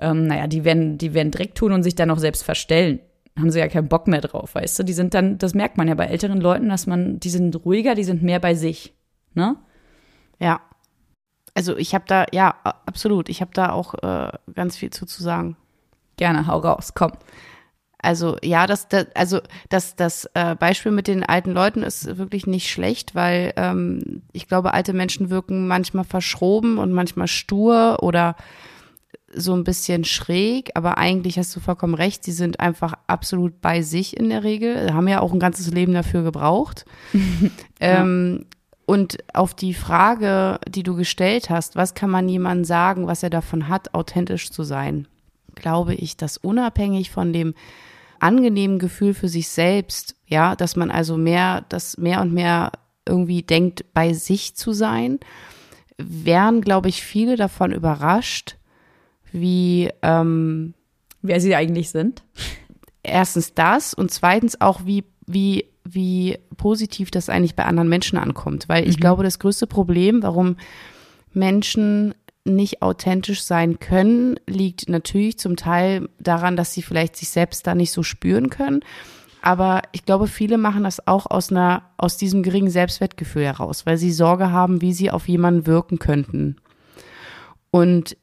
[0.00, 3.00] Ähm, naja, die werden, die werden Dreck tun und sich dann auch selbst verstellen.
[3.38, 4.82] Haben sie ja keinen Bock mehr drauf, weißt du?
[4.82, 7.94] Die sind dann, das merkt man ja bei älteren Leuten, dass man, die sind ruhiger,
[7.94, 8.94] die sind mehr bei sich.
[9.34, 9.56] Ne?
[10.40, 10.60] Ja,
[11.58, 15.24] also ich habe da, ja, absolut, ich habe da auch äh, ganz viel zu, zu
[15.24, 15.56] sagen.
[16.16, 17.10] Gerne, hau raus, komm.
[17.98, 22.46] Also ja, das, das also das, das äh, Beispiel mit den alten Leuten ist wirklich
[22.46, 28.36] nicht schlecht, weil ähm, ich glaube, alte Menschen wirken manchmal verschroben und manchmal stur oder
[29.34, 33.82] so ein bisschen schräg, aber eigentlich hast du vollkommen recht, sie sind einfach absolut bei
[33.82, 36.84] sich in der Regel, haben ja auch ein ganzes Leben dafür gebraucht.
[37.12, 37.20] ja.
[38.02, 38.46] ähm,
[38.88, 43.28] und auf die Frage, die du gestellt hast, was kann man jemandem sagen, was er
[43.28, 45.06] davon hat, authentisch zu sein,
[45.54, 47.52] glaube ich, dass unabhängig von dem
[48.18, 52.72] angenehmen Gefühl für sich selbst, ja, dass man also mehr, dass mehr und mehr
[53.04, 55.20] irgendwie denkt, bei sich zu sein,
[55.98, 58.56] wären, glaube ich, viele davon überrascht,
[59.32, 60.72] wie ähm,
[61.20, 62.22] wer sie eigentlich sind.
[63.02, 68.68] Erstens das und zweitens auch, wie, wie wie positiv das eigentlich bei anderen Menschen ankommt.
[68.68, 69.00] Weil ich mhm.
[69.00, 70.56] glaube, das größte Problem, warum
[71.32, 77.66] Menschen nicht authentisch sein können, liegt natürlich zum Teil daran, dass sie vielleicht sich selbst
[77.66, 78.80] da nicht so spüren können.
[79.42, 83.96] Aber ich glaube, viele machen das auch aus einer, aus diesem geringen Selbstwertgefühl heraus, weil
[83.96, 86.56] sie Sorge haben, wie sie auf jemanden wirken könnten.
[87.70, 88.16] Und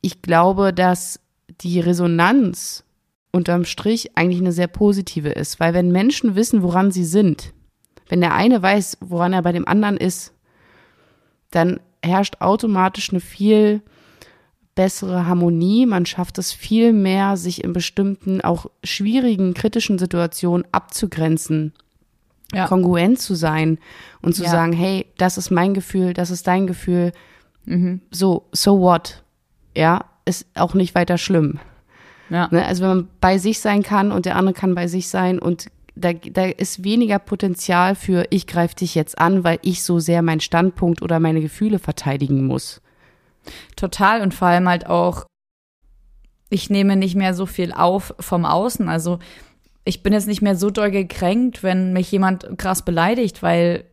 [0.00, 1.20] ich glaube, dass
[1.60, 2.84] die Resonanz
[3.32, 7.52] unterm Strich eigentlich eine sehr positive ist, weil wenn Menschen wissen, woran sie sind,
[8.08, 10.34] wenn der eine weiß, woran er bei dem anderen ist,
[11.50, 13.82] dann herrscht automatisch eine viel
[14.74, 15.86] bessere Harmonie.
[15.86, 21.72] Man schafft es viel mehr, sich in bestimmten, auch schwierigen, kritischen Situationen abzugrenzen,
[22.52, 22.66] ja.
[22.66, 23.78] kongruent zu sein
[24.20, 24.50] und zu ja.
[24.50, 27.12] sagen, hey, das ist mein Gefühl, das ist dein Gefühl.
[27.64, 28.00] Mhm.
[28.10, 29.22] So, so what?
[29.76, 31.60] Ja, ist auch nicht weiter schlimm.
[32.32, 32.48] Ja.
[32.50, 32.64] Ne?
[32.64, 35.66] Also wenn man bei sich sein kann und der andere kann bei sich sein und
[35.94, 40.22] da, da ist weniger Potenzial für, ich greife dich jetzt an, weil ich so sehr
[40.22, 42.80] meinen Standpunkt oder meine Gefühle verteidigen muss.
[43.76, 45.26] Total und vor allem halt auch,
[46.48, 48.88] ich nehme nicht mehr so viel auf vom Außen.
[48.88, 49.18] Also
[49.84, 53.84] ich bin jetzt nicht mehr so doll gekränkt, wenn mich jemand krass beleidigt, weil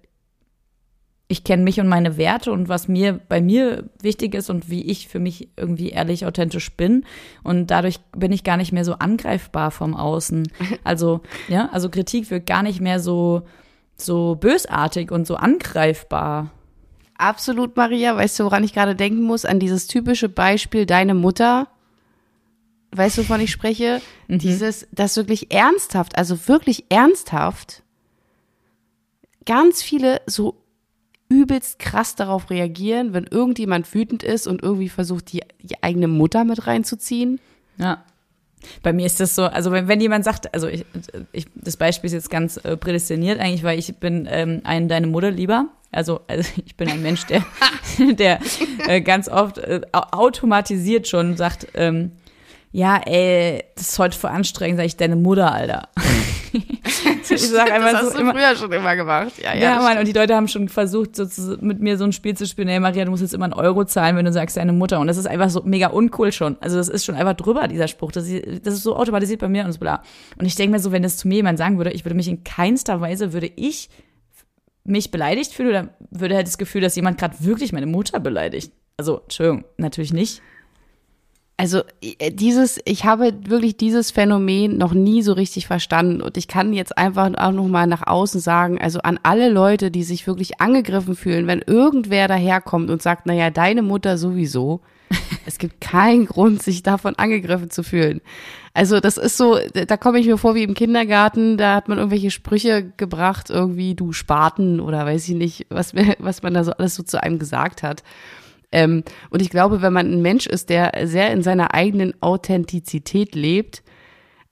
[1.31, 4.81] ich kenne mich und meine Werte und was mir bei mir wichtig ist und wie
[4.81, 7.05] ich für mich irgendwie ehrlich authentisch bin
[7.43, 10.51] und dadurch bin ich gar nicht mehr so angreifbar vom Außen.
[10.83, 13.43] Also ja, also Kritik wird gar nicht mehr so
[13.95, 16.49] so bösartig und so angreifbar.
[17.15, 18.15] Absolut, Maria.
[18.15, 19.45] Weißt du, woran ich gerade denken muss?
[19.45, 21.67] An dieses typische Beispiel, deine Mutter.
[22.91, 24.01] Weißt du, wovon ich spreche?
[24.27, 24.39] Mhm.
[24.39, 27.83] Dieses, das wirklich ernsthaft, also wirklich ernsthaft,
[29.45, 30.58] ganz viele so
[31.29, 36.43] übelst krass darauf reagieren, wenn irgendjemand wütend ist und irgendwie versucht, die, die eigene Mutter
[36.43, 37.39] mit reinzuziehen.
[37.77, 38.03] Ja.
[38.83, 40.85] Bei mir ist das so, also wenn, wenn jemand sagt, also ich,
[41.31, 45.07] ich, das Beispiel ist jetzt ganz äh, prädestiniert eigentlich, weil ich bin ähm, ein deine
[45.07, 45.67] Mutter lieber.
[45.91, 47.45] Also, also ich bin ein Mensch, der,
[48.15, 48.39] der
[48.87, 52.11] äh, ganz oft äh, automatisiert schon sagt, ähm,
[52.71, 55.89] ja, ey, das ist heute voll anstrengend, sag ich, deine Mutter, Alter.
[57.29, 59.33] Ich sag einfach das hast so du immer, früher schon immer gemacht.
[59.41, 62.03] Ja, ja, ja Mann, und die Leute haben schon versucht, so zu, mit mir so
[62.03, 62.67] ein Spiel zu spielen.
[62.67, 64.99] Hey Maria, du musst jetzt immer einen Euro zahlen, wenn du sagst, deine Mutter.
[64.99, 66.57] Und das ist einfach so mega uncool schon.
[66.61, 68.11] Also das ist schon einfach drüber, dieser Spruch.
[68.11, 70.03] Das ist, das ist so automatisiert bei mir und so bla.
[70.37, 72.27] Und ich denke mir so, wenn das zu mir jemand sagen würde, ich würde mich
[72.27, 73.89] in keinster Weise, würde ich
[74.83, 78.73] mich beleidigt fühlen oder würde halt das Gefühl, dass jemand gerade wirklich meine Mutter beleidigt.
[78.97, 80.41] Also, Entschuldigung, natürlich nicht.
[81.59, 86.47] Also äh, dieses, ich habe wirklich dieses Phänomen noch nie so richtig verstanden und ich
[86.47, 90.25] kann jetzt einfach auch noch mal nach außen sagen, also an alle Leute, die sich
[90.25, 94.79] wirklich angegriffen fühlen, wenn irgendwer daherkommt und sagt, naja, deine Mutter sowieso,
[95.45, 98.21] es gibt keinen Grund, sich davon angegriffen zu fühlen.
[98.73, 101.97] Also das ist so, da komme ich mir vor wie im Kindergarten, da hat man
[101.97, 106.71] irgendwelche Sprüche gebracht, irgendwie du Spaten oder weiß ich nicht, was, was man da so
[106.71, 108.01] alles so zu einem gesagt hat.
[108.71, 113.35] Ähm, und ich glaube, wenn man ein Mensch ist, der sehr in seiner eigenen Authentizität
[113.35, 113.83] lebt,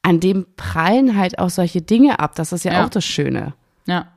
[0.02, 2.36] an dem prallen halt auch solche Dinge ab.
[2.36, 2.86] Das ist ja, ja.
[2.86, 3.54] auch das Schöne.
[3.86, 4.08] Ja.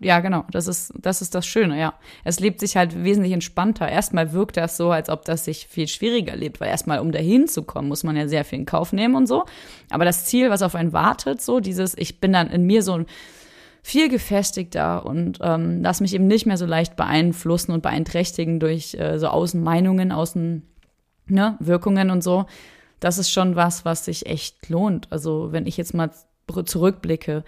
[0.00, 0.44] Ja, genau.
[0.52, 1.94] Das ist, das ist das Schöne, ja.
[2.22, 3.88] Es lebt sich halt wesentlich entspannter.
[3.88, 7.48] Erstmal wirkt das so, als ob das sich viel schwieriger lebt, weil erstmal, um dahin
[7.48, 9.44] zu kommen, muss man ja sehr viel in Kauf nehmen und so.
[9.90, 12.92] Aber das Ziel, was auf einen wartet, so dieses, ich bin dann in mir so
[12.92, 13.06] ein
[13.88, 18.92] viel gefestigter und ähm, lass mich eben nicht mehr so leicht beeinflussen und beeinträchtigen durch
[18.94, 22.44] äh, so Außenmeinungen, Außenwirkungen ne, und so.
[23.00, 25.10] Das ist schon was, was sich echt lohnt.
[25.10, 26.10] Also wenn ich jetzt mal
[26.66, 27.44] zurückblicke.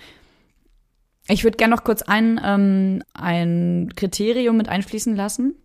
[1.28, 5.56] Ich würde gerne noch kurz ein, ähm, ein Kriterium mit einfließen lassen.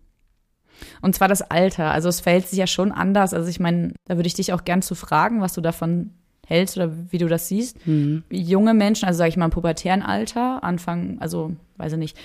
[1.00, 1.90] Und zwar das Alter.
[1.90, 3.32] Also es verhält sich ja schon anders.
[3.32, 6.10] Also ich meine, da würde ich dich auch gern zu fragen, was du davon
[6.46, 7.86] hältst oder wie du das siehst.
[7.86, 8.22] Mhm.
[8.30, 12.18] Junge Menschen, also sage ich mal im pubertären Alter, Anfang, also weiß ich nicht,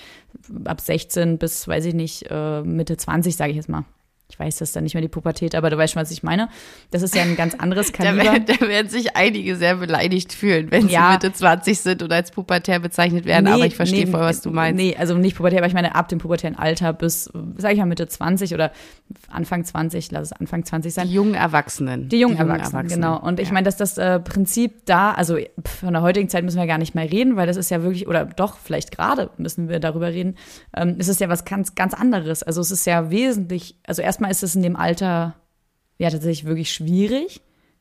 [0.64, 3.84] ab 16 bis, weiß ich nicht, äh, Mitte 20, sage ich jetzt mal
[4.32, 6.22] ich weiß, das ist dann nicht mehr die Pubertät, aber du weißt schon, was ich
[6.22, 6.48] meine.
[6.90, 8.24] Das ist ja ein ganz anderes Kaliber.
[8.24, 11.08] da, da, werden sich einige sehr beleidigt fühlen, wenn ja.
[11.08, 13.44] sie Mitte 20 sind und als pubertär bezeichnet werden.
[13.44, 14.76] Nee, aber ich verstehe nee, voll, was du meinst.
[14.78, 17.84] Nee, also nicht pubertär, aber ich meine ab dem pubertären Alter bis, sag ich mal,
[17.84, 18.72] Mitte 20 oder
[19.28, 21.08] Anfang 20, lass es Anfang 20 sein.
[21.08, 22.08] Die jungen Erwachsenen.
[22.08, 23.20] Die jungen, Die jungen Erwachsenen, Erwachsenen, genau.
[23.20, 23.54] Und ich ja.
[23.54, 26.94] meine, dass das äh, Prinzip da, also von der heutigen Zeit müssen wir gar nicht
[26.94, 30.36] mehr reden, weil das ist ja wirklich, oder doch, vielleicht gerade müssen wir darüber reden,
[30.74, 32.42] ähm, es ist ja was ganz, ganz anderes.
[32.42, 35.34] Also es ist ja wesentlich, also erstmal ist es in dem Alter Alter
[35.98, 37.40] ja tatsächlich wirklich schwierig,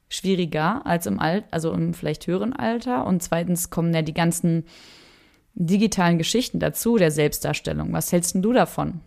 [0.09, 3.05] schwieriger als im Alt, also im vielleicht höheren Alter.
[3.05, 4.65] Und zweitens kommen ja die ganzen
[5.53, 7.91] digitalen Geschichten dazu, der Selbstdarstellung.
[7.93, 9.01] Was hältst denn du davon?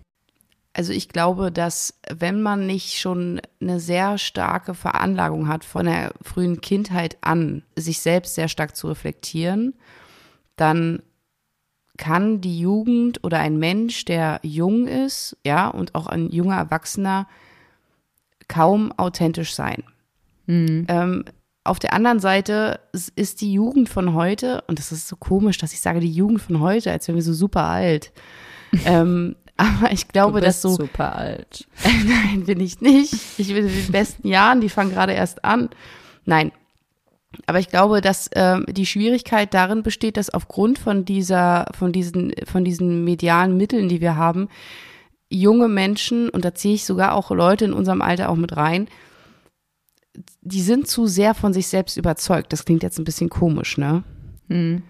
[0.73, 6.13] Also ich glaube, dass wenn man nicht schon eine sehr starke Veranlagung hat von der
[6.21, 9.75] frühen Kindheit an, sich selbst sehr stark zu reflektieren,
[10.57, 11.03] dann
[11.97, 17.29] kann die Jugend oder ein Mensch, der jung ist, ja, und auch ein junger Erwachsener,
[18.49, 19.85] kaum authentisch sein.
[20.47, 20.87] Mhm.
[20.89, 21.25] Ähm,
[21.63, 22.81] auf der anderen Seite
[23.17, 26.43] ist die Jugend von heute, und das ist so komisch, dass ich sage, die Jugend
[26.43, 28.13] von heute, als wären wir so super alt.
[28.85, 30.71] ähm, aber ich glaube, dass so.
[30.71, 31.67] super alt.
[31.85, 33.15] Nein, bin ich nicht.
[33.39, 35.71] Ich bin in den besten Jahren, die fangen gerade erst an.
[36.25, 36.53] Nein.
[37.47, 42.33] Aber ich glaube, dass ähm, die Schwierigkeit darin besteht, dass aufgrund von dieser, von diesen,
[42.45, 44.49] von diesen medialen Mitteln, die wir haben,
[45.31, 48.89] junge Menschen, und da ziehe ich sogar auch Leute in unserem Alter auch mit rein,
[50.43, 52.53] die sind zu sehr von sich selbst überzeugt.
[52.53, 54.05] Das klingt jetzt ein bisschen komisch, ne?
[54.49, 54.83] Mhm.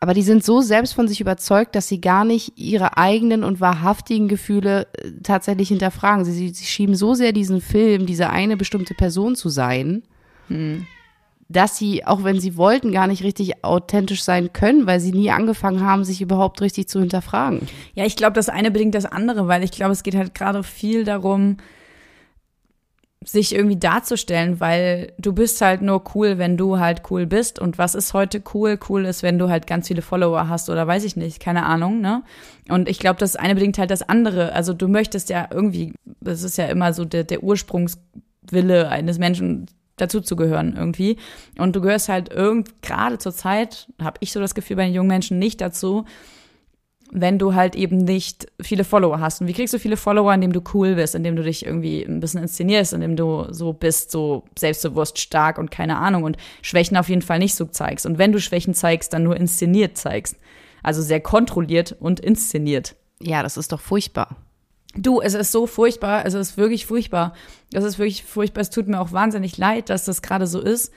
[0.00, 3.60] Aber die sind so selbst von sich überzeugt, dass sie gar nicht ihre eigenen und
[3.60, 6.24] wahrhaftigen Gefühle äh, tatsächlich hinterfragen.
[6.24, 10.02] Sie, sie, sie schieben so sehr diesen Film, diese eine bestimmte Person zu sein,
[10.48, 10.86] mhm.
[11.52, 15.30] Dass sie, auch wenn sie wollten, gar nicht richtig authentisch sein können, weil sie nie
[15.30, 17.68] angefangen haben, sich überhaupt richtig zu hinterfragen.
[17.94, 20.62] Ja, ich glaube, das eine bedingt das andere, weil ich glaube, es geht halt gerade
[20.62, 21.58] viel darum,
[23.24, 27.58] sich irgendwie darzustellen, weil du bist halt nur cool, wenn du halt cool bist.
[27.58, 28.78] Und was ist heute cool?
[28.88, 32.00] Cool ist, wenn du halt ganz viele Follower hast oder weiß ich nicht, keine Ahnung,
[32.00, 32.22] ne?
[32.68, 34.52] Und ich glaube, das eine bedingt halt das andere.
[34.52, 39.66] Also du möchtest ja irgendwie, das ist ja immer so der, der Ursprungswille eines Menschen,
[39.96, 41.16] dazu zu gehören irgendwie.
[41.58, 44.94] Und du gehörst halt irgend, gerade zur Zeit, habe ich so das Gefühl bei den
[44.94, 46.04] jungen Menschen nicht dazu,
[47.14, 49.42] wenn du halt eben nicht viele Follower hast.
[49.42, 52.20] Und wie kriegst du viele Follower, indem du cool bist, indem du dich irgendwie ein
[52.20, 57.10] bisschen inszenierst, indem du so bist, so selbstbewusst, stark und keine Ahnung und Schwächen auf
[57.10, 58.06] jeden Fall nicht so zeigst.
[58.06, 60.36] Und wenn du Schwächen zeigst, dann nur inszeniert zeigst.
[60.82, 62.96] Also sehr kontrolliert und inszeniert.
[63.20, 64.36] Ja, das ist doch furchtbar.
[64.94, 67.34] Du, es ist so furchtbar, es ist wirklich furchtbar.
[67.72, 68.60] Es ist wirklich furchtbar.
[68.60, 70.92] Es tut mir auch wahnsinnig leid, dass das gerade so ist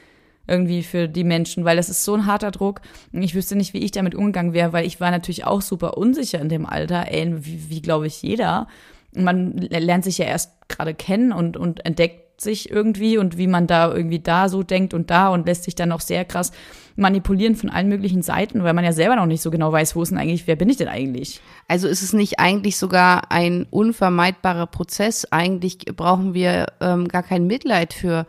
[0.47, 2.81] irgendwie für die Menschen, weil das ist so ein harter Druck.
[3.11, 6.39] Ich wüsste nicht, wie ich damit umgegangen wäre, weil ich war natürlich auch super unsicher
[6.39, 8.67] in dem Alter, ey, wie, wie glaube ich jeder.
[9.15, 13.65] Man lernt sich ja erst gerade kennen und, und entdeckt sich irgendwie und wie man
[13.65, 16.51] da irgendwie da so denkt und da und lässt sich dann auch sehr krass
[16.95, 20.01] manipulieren von allen möglichen Seiten, weil man ja selber noch nicht so genau weiß, wo
[20.01, 21.41] ist denn eigentlich, wer bin ich denn eigentlich?
[21.67, 25.25] Also ist es nicht eigentlich sogar ein unvermeidbarer Prozess?
[25.31, 28.25] Eigentlich brauchen wir ähm, gar kein Mitleid für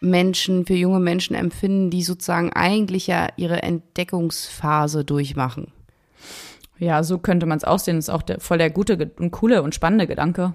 [0.00, 5.72] Menschen, für junge Menschen empfinden, die sozusagen eigentlich ja ihre Entdeckungsphase durchmachen.
[6.78, 7.96] Ja, so könnte man es auch sehen.
[7.96, 10.54] Das ist auch der, voll der gute und coole und spannende Gedanke.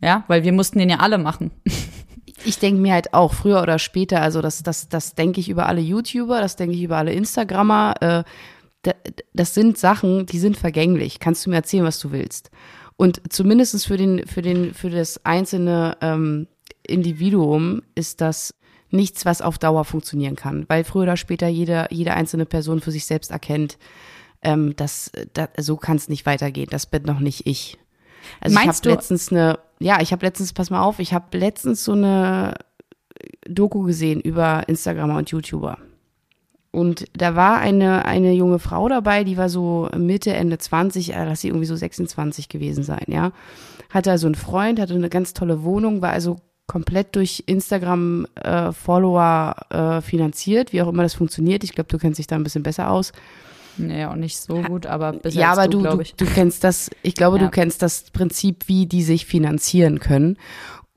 [0.00, 1.50] Ja, weil wir mussten den ja alle machen.
[2.44, 5.66] ich denke mir halt auch, früher oder später, also das, das, das denke ich über
[5.66, 7.94] alle YouTuber, das denke ich über alle Instagrammer.
[8.00, 8.92] Äh,
[9.34, 11.20] das sind Sachen, die sind vergänglich.
[11.20, 12.50] Kannst du mir erzählen, was du willst.
[12.96, 16.48] Und zumindest für den, für den, für das einzelne ähm,
[16.82, 18.54] Individuum ist das
[18.90, 22.90] nichts, was auf Dauer funktionieren kann, weil früher oder später jede, jede einzelne Person für
[22.90, 23.78] sich selbst erkennt,
[24.42, 26.68] ähm, dass, dass so kann es nicht weitergehen.
[26.70, 27.78] Das bin noch nicht ich.
[28.40, 31.36] Also Meinst ich habe letztens eine, ja, ich habe letztens, pass mal auf, ich habe
[31.36, 32.54] letztens so eine
[33.48, 35.78] Doku gesehen über Instagramer und YouTuber.
[36.70, 41.24] Und da war eine, eine junge Frau dabei, die war so Mitte, Ende 20, äh,
[41.24, 43.32] lass sie irgendwie so 26 gewesen sein, ja.
[43.90, 46.36] Hatte also einen Freund, hatte eine ganz tolle Wohnung, war also
[46.66, 51.64] komplett durch Instagram-Follower äh, äh, finanziert, wie auch immer das funktioniert.
[51.64, 53.12] Ich glaube, du kennst dich da ein bisschen besser aus.
[53.78, 56.90] Naja, auch nicht so gut, aber besser Ja, aber du, du, du, du, kennst das,
[57.02, 57.44] ich glaube, ja.
[57.44, 60.36] du kennst das Prinzip, wie die sich finanzieren können.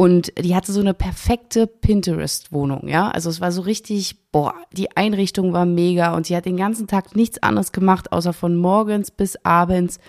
[0.02, 3.12] Und die hatte so eine perfekte Pinterest-Wohnung, ja.
[3.12, 6.88] Also es war so richtig, boah, die Einrichtung war mega und sie hat den ganzen
[6.88, 10.00] Tag nichts anderes gemacht, außer von morgens bis abends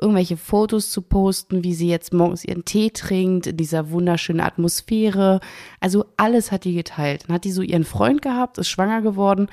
[0.00, 5.40] irgendwelche Fotos zu posten, wie sie jetzt morgens ihren Tee trinkt, in dieser wunderschönen Atmosphäre.
[5.80, 7.24] Also alles hat die geteilt.
[7.26, 9.48] Dann hat die so ihren Freund gehabt, ist schwanger geworden.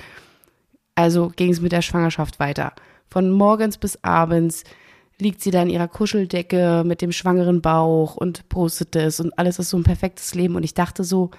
[0.98, 2.72] Also ging es mit der Schwangerschaft weiter.
[3.06, 4.64] Von morgens bis abends
[5.20, 9.60] liegt sie da in ihrer Kuscheldecke mit dem schwangeren Bauch und postet es und alles
[9.60, 10.56] ist so ein perfektes Leben.
[10.56, 11.30] Und ich dachte so,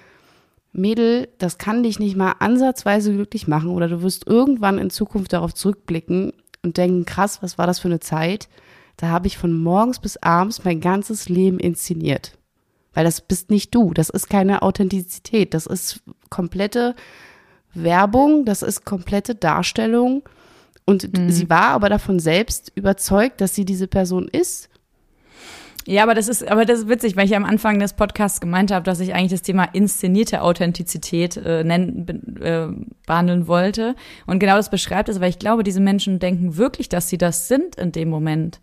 [0.72, 5.34] Mädel, das kann dich nicht mal ansatzweise glücklich machen oder du wirst irgendwann in Zukunft
[5.34, 8.48] darauf zurückblicken und denken, krass, was war das für eine Zeit?
[8.96, 12.38] Da habe ich von morgens bis abends mein ganzes Leben inszeniert.
[12.94, 16.00] Weil das bist nicht du, das ist keine Authentizität, das ist
[16.30, 16.94] komplette
[17.74, 20.22] Werbung, das ist komplette Darstellung
[20.84, 21.30] und mhm.
[21.30, 24.68] sie war aber davon selbst überzeugt, dass sie diese Person ist.
[25.86, 28.70] Ja, aber das ist, aber das ist witzig, weil ich am Anfang des Podcasts gemeint
[28.70, 32.68] habe, dass ich eigentlich das Thema inszenierte Authentizität äh, nennen, äh,
[33.06, 33.94] behandeln wollte.
[34.26, 37.48] Und genau das beschreibt es, weil ich glaube, diese Menschen denken wirklich, dass sie das
[37.48, 38.60] sind in dem Moment.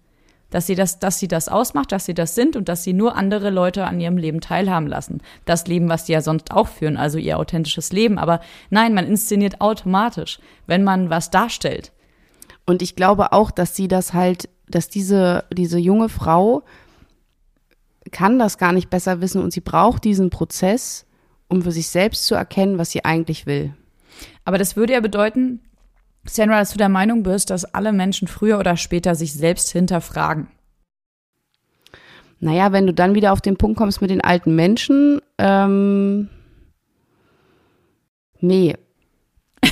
[0.49, 3.15] Dass sie das, dass sie das ausmacht, dass sie das sind und dass sie nur
[3.15, 5.21] andere Leute an ihrem Leben teilhaben lassen.
[5.45, 8.17] Das Leben, was sie ja sonst auch führen, also ihr authentisches Leben.
[8.17, 8.39] Aber
[8.69, 11.91] nein, man inszeniert automatisch, wenn man was darstellt.
[12.65, 16.63] Und ich glaube auch, dass sie das halt, dass diese, diese junge Frau
[18.11, 21.05] kann das gar nicht besser wissen und sie braucht diesen Prozess,
[21.47, 23.73] um für sich selbst zu erkennen, was sie eigentlich will.
[24.45, 25.61] Aber das würde ja bedeuten,
[26.29, 30.47] Sandra, dass du der Meinung bist, dass alle Menschen früher oder später sich selbst hinterfragen.
[32.39, 36.29] Naja, wenn du dann wieder auf den Punkt kommst mit den alten Menschen, ähm,
[38.39, 38.75] nee.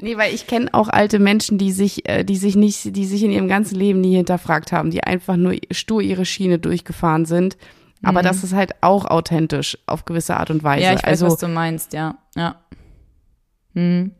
[0.00, 3.22] nee, weil ich kenne auch alte Menschen, die sich, äh, die sich nicht, die sich
[3.22, 7.56] in ihrem ganzen Leben nie hinterfragt haben, die einfach nur stur ihre Schiene durchgefahren sind.
[8.02, 8.26] Aber mhm.
[8.26, 10.84] das ist halt auch authentisch auf gewisse Art und Weise.
[10.84, 12.16] Ja, ich weiß, also, was du meinst, ja.
[12.36, 12.56] Ja.
[13.74, 14.12] Hm.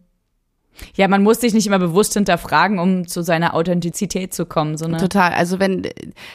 [0.94, 5.00] Ja, man muss sich nicht immer bewusst hinterfragen, um zu seiner Authentizität zu kommen, sondern
[5.00, 5.32] total.
[5.32, 5.82] Also wenn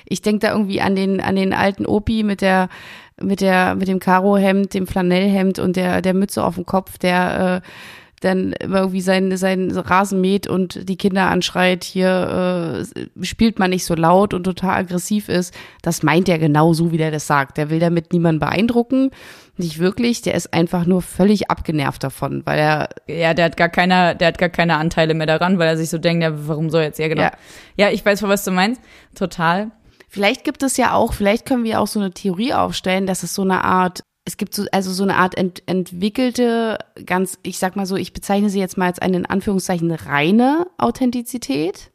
[0.05, 2.67] ich denke da irgendwie an den an den alten Opi mit der
[3.21, 7.63] mit der mit dem Karohemd, dem Flanellhemd und der der Mütze auf dem Kopf, der
[7.63, 7.67] äh,
[8.23, 13.85] dann irgendwie sein, sein Rasen mäht und die Kinder anschreit, hier äh, spielt man nicht
[13.85, 17.57] so laut und total aggressiv ist, das meint er genau so, wie der das sagt.
[17.57, 19.11] Der will damit niemanden beeindrucken,
[19.57, 23.69] nicht wirklich, der ist einfach nur völlig abgenervt davon, weil er ja, der hat gar
[23.69, 26.69] keine, der hat gar keine Anteile mehr daran, weil er sich so denkt, ja, warum
[26.69, 27.23] soll jetzt ja genau.
[27.23, 27.31] Ja,
[27.75, 28.81] ja ich weiß, was du meinst,
[29.15, 29.71] total.
[30.09, 33.33] Vielleicht gibt es ja auch, vielleicht können wir auch so eine Theorie aufstellen, dass es
[33.33, 37.75] so eine Art es gibt so, also so eine Art ent, entwickelte, ganz, ich sag
[37.75, 41.91] mal so, ich bezeichne sie jetzt mal als eine in Anführungszeichen reine Authentizität.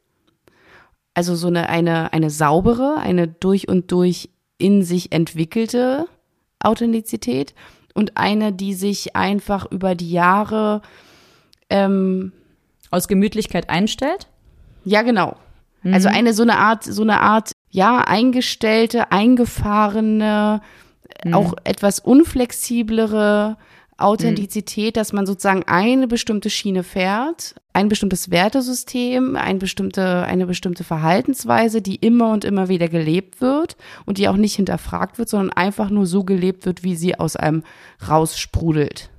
[1.15, 6.05] Also so eine, eine, eine saubere, eine durch und durch in sich entwickelte
[6.59, 7.55] Authentizität
[7.93, 10.81] und eine, die sich einfach über die Jahre
[11.69, 12.31] ähm,
[12.91, 14.27] aus Gemütlichkeit einstellt?
[14.85, 15.35] Ja, genau.
[15.81, 15.93] Mhm.
[15.93, 20.61] Also eine so eine Art, so eine Art, ja, eingestellte, eingefahrene,
[21.23, 21.33] mhm.
[21.33, 23.57] auch etwas unflexiblere
[23.99, 30.83] Authentizität, dass man sozusagen eine bestimmte Schiene fährt, ein bestimmtes Wertesystem, ein bestimmte, eine bestimmte
[30.83, 35.51] Verhaltensweise, die immer und immer wieder gelebt wird und die auch nicht hinterfragt wird, sondern
[35.51, 37.63] einfach nur so gelebt wird, wie sie aus einem
[38.07, 39.09] raussprudelt.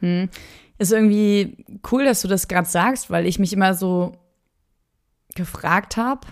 [0.00, 0.30] Hm.
[0.78, 4.12] Ist irgendwie cool, dass du das gerade sagst, weil ich mich immer so
[5.34, 6.26] gefragt habe,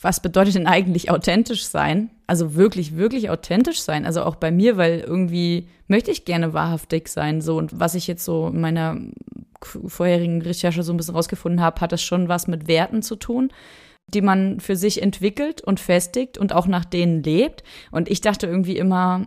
[0.00, 2.10] was bedeutet denn eigentlich authentisch sein?
[2.26, 4.04] Also wirklich, wirklich authentisch sein.
[4.04, 7.40] Also auch bei mir, weil irgendwie möchte ich gerne wahrhaftig sein.
[7.40, 8.98] So und was ich jetzt so in meiner
[9.62, 13.50] vorherigen Recherche so ein bisschen rausgefunden habe, hat das schon was mit Werten zu tun,
[14.06, 17.64] die man für sich entwickelt und festigt und auch nach denen lebt.
[17.90, 19.26] Und ich dachte irgendwie immer,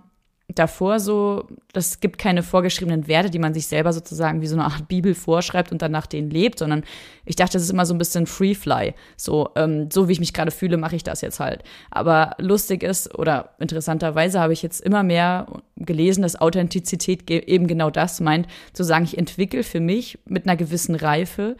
[0.55, 4.65] davor so, das gibt keine vorgeschriebenen Werte, die man sich selber sozusagen wie so eine
[4.65, 6.83] Art Bibel vorschreibt und dann nach denen lebt, sondern
[7.25, 8.93] ich dachte, das ist immer so ein bisschen Free Fly.
[9.15, 11.63] So, ähm, so wie ich mich gerade fühle, mache ich das jetzt halt.
[11.91, 15.45] Aber lustig ist oder interessanterweise habe ich jetzt immer mehr
[15.75, 20.57] gelesen, dass Authentizität eben genau das meint, zu sagen, ich entwickle für mich mit einer
[20.57, 21.55] gewissen Reife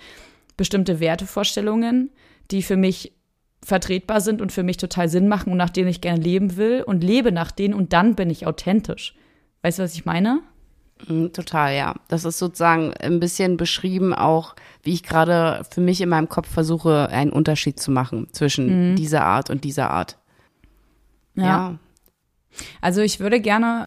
[0.58, 2.10] bestimmte Wertevorstellungen,
[2.50, 3.14] die für mich
[3.64, 6.84] vertretbar sind und für mich total Sinn machen und nach denen ich gerne leben will
[6.86, 9.16] und lebe nach denen und dann bin ich authentisch.
[9.62, 10.42] Weißt du, was ich meine?
[11.08, 11.96] Mm, total, ja.
[12.08, 16.50] Das ist sozusagen ein bisschen beschrieben, auch wie ich gerade für mich in meinem Kopf
[16.50, 18.96] versuche, einen Unterschied zu machen zwischen mhm.
[18.96, 20.18] dieser Art und dieser Art.
[21.36, 21.44] Ja.
[21.44, 21.80] ja.
[22.82, 23.86] Also ich würde gerne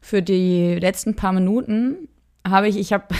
[0.00, 2.08] für die letzten paar Minuten
[2.46, 3.14] habe ich, ich habe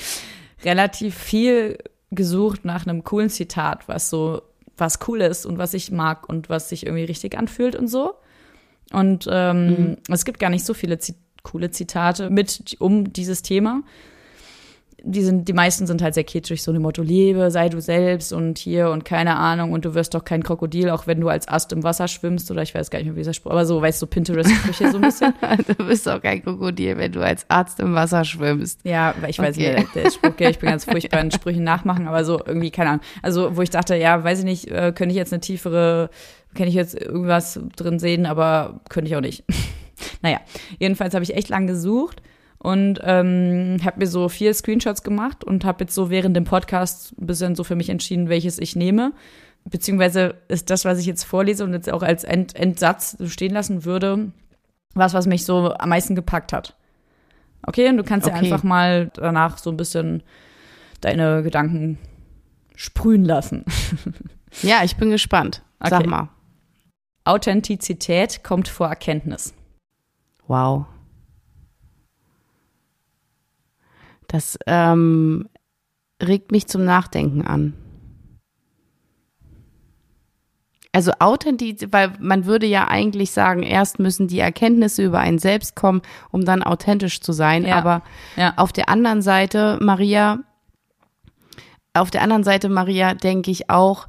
[0.64, 1.78] relativ viel
[2.10, 4.42] gesucht nach einem coolen Zitat, was so
[4.82, 8.16] was cool ist und was ich mag und was sich irgendwie richtig anfühlt und so.
[8.92, 9.96] Und ähm, mhm.
[10.10, 13.82] es gibt gar nicht so viele Zit coole Zitate mit um dieses Thema
[15.04, 18.32] die sind, die meisten sind halt sehr kitschig, so ein Motto, lebe, sei du selbst
[18.32, 21.48] und hier und keine Ahnung und du wirst doch kein Krokodil, auch wenn du als
[21.48, 23.82] Ast im Wasser schwimmst oder ich weiß gar nicht mehr, wie dieser Spruch, aber so,
[23.82, 25.34] weißt du, so Pinterest-Sprüche so ein bisschen.
[25.66, 28.80] du bist doch kein Krokodil, wenn du als Arzt im Wasser schwimmst.
[28.84, 29.80] Ja, ich weiß okay.
[29.80, 33.04] nicht, der Spruch, ich bin ganz furchtbar in Sprüchen nachmachen, aber so irgendwie, keine Ahnung.
[33.22, 36.10] Also, wo ich dachte, ja, weiß ich nicht, äh, könnte ich jetzt eine tiefere,
[36.54, 39.44] kann ich jetzt irgendwas drin sehen, aber könnte ich auch nicht.
[40.22, 40.38] naja,
[40.78, 42.22] jedenfalls habe ich echt lang gesucht
[42.62, 47.12] und ähm, habe mir so vier Screenshots gemacht und habe jetzt so während dem Podcast
[47.20, 49.12] ein bisschen so für mich entschieden, welches ich nehme.
[49.64, 53.84] Beziehungsweise ist das, was ich jetzt vorlese und jetzt auch als End Endsatz stehen lassen
[53.84, 54.30] würde,
[54.94, 56.76] was, was mich so am meisten gepackt hat.
[57.66, 58.36] Okay, und du kannst okay.
[58.36, 60.22] ja einfach mal danach so ein bisschen
[61.00, 61.98] deine Gedanken
[62.76, 63.64] sprühen lassen.
[64.62, 65.62] ja, ich bin gespannt.
[65.80, 66.08] Sag okay.
[66.08, 66.28] mal.
[67.24, 69.52] Authentizität kommt vor Erkenntnis.
[70.46, 70.86] Wow.
[74.32, 75.48] Das ähm,
[76.22, 77.74] regt mich zum Nachdenken an.
[80.94, 85.74] Also authentisch, weil man würde ja eigentlich sagen, erst müssen die Erkenntnisse über einen selbst
[85.74, 87.64] kommen, um dann authentisch zu sein.
[87.64, 87.76] Ja.
[87.76, 88.02] Aber
[88.36, 88.54] ja.
[88.56, 90.40] auf der anderen Seite, Maria,
[91.94, 94.06] auf der anderen Seite, Maria, denke ich auch,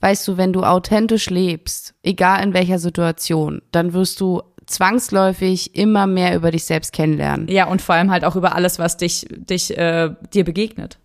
[0.00, 6.06] weißt du, wenn du authentisch lebst, egal in welcher Situation, dann wirst du zwangsläufig immer
[6.06, 7.48] mehr über dich selbst kennenlernen.
[7.48, 10.98] Ja, und vor allem halt auch über alles, was dich, dich äh, dir begegnet.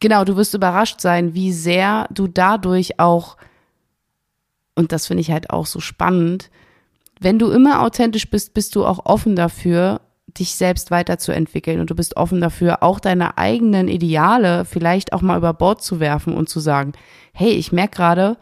[0.00, 3.36] Genau, du wirst überrascht sein, wie sehr du dadurch auch,
[4.74, 6.50] und das finde ich halt auch so spannend,
[7.20, 10.00] wenn du immer authentisch bist, bist du auch offen dafür,
[10.38, 15.38] dich selbst weiterzuentwickeln und du bist offen dafür, auch deine eigenen Ideale vielleicht auch mal
[15.38, 16.92] über Bord zu werfen und zu sagen,
[17.32, 18.36] hey, ich merke gerade,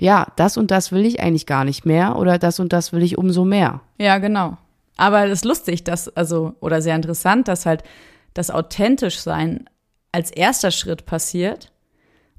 [0.00, 3.02] ja, das und das will ich eigentlich gar nicht mehr oder das und das will
[3.02, 3.80] ich umso mehr.
[3.98, 4.56] Ja, genau.
[4.96, 7.82] Aber es ist lustig, dass, also, oder sehr interessant, dass halt
[8.34, 9.68] das authentisch sein
[10.12, 11.72] als erster Schritt passiert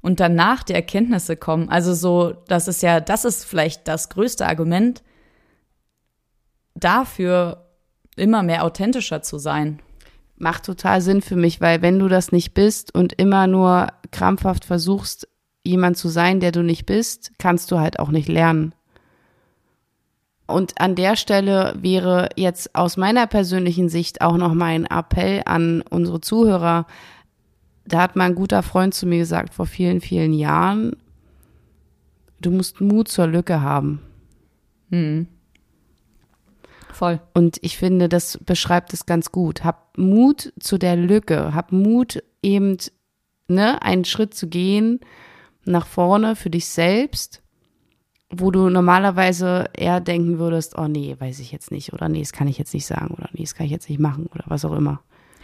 [0.00, 1.68] und danach die Erkenntnisse kommen.
[1.68, 5.02] Also so, das ist ja, das ist vielleicht das größte Argument
[6.74, 7.66] dafür,
[8.16, 9.80] immer mehr authentischer zu sein.
[10.36, 14.64] Macht total Sinn für mich, weil wenn du das nicht bist und immer nur krampfhaft
[14.64, 15.28] versuchst,
[15.64, 18.74] jemand zu sein, der du nicht bist, kannst du halt auch nicht lernen.
[20.46, 25.82] Und an der Stelle wäre jetzt aus meiner persönlichen Sicht auch noch mein Appell an
[25.82, 26.86] unsere Zuhörer.
[27.84, 30.96] Da hat mein guter Freund zu mir gesagt vor vielen, vielen Jahren,
[32.40, 34.00] du musst Mut zur Lücke haben.
[34.90, 35.28] Hm.
[36.92, 37.20] Voll.
[37.32, 39.64] Und ich finde, das beschreibt es ganz gut.
[39.64, 41.54] Hab Mut zu der Lücke.
[41.54, 42.76] Hab Mut, eben
[43.48, 45.00] ne, einen Schritt zu gehen
[45.64, 47.42] nach vorne für dich selbst,
[48.30, 52.32] wo du normalerweise eher denken würdest, oh nee, weiß ich jetzt nicht oder nee, das
[52.32, 54.64] kann ich jetzt nicht sagen oder nee, das kann ich jetzt nicht machen oder was
[54.64, 55.00] auch immer.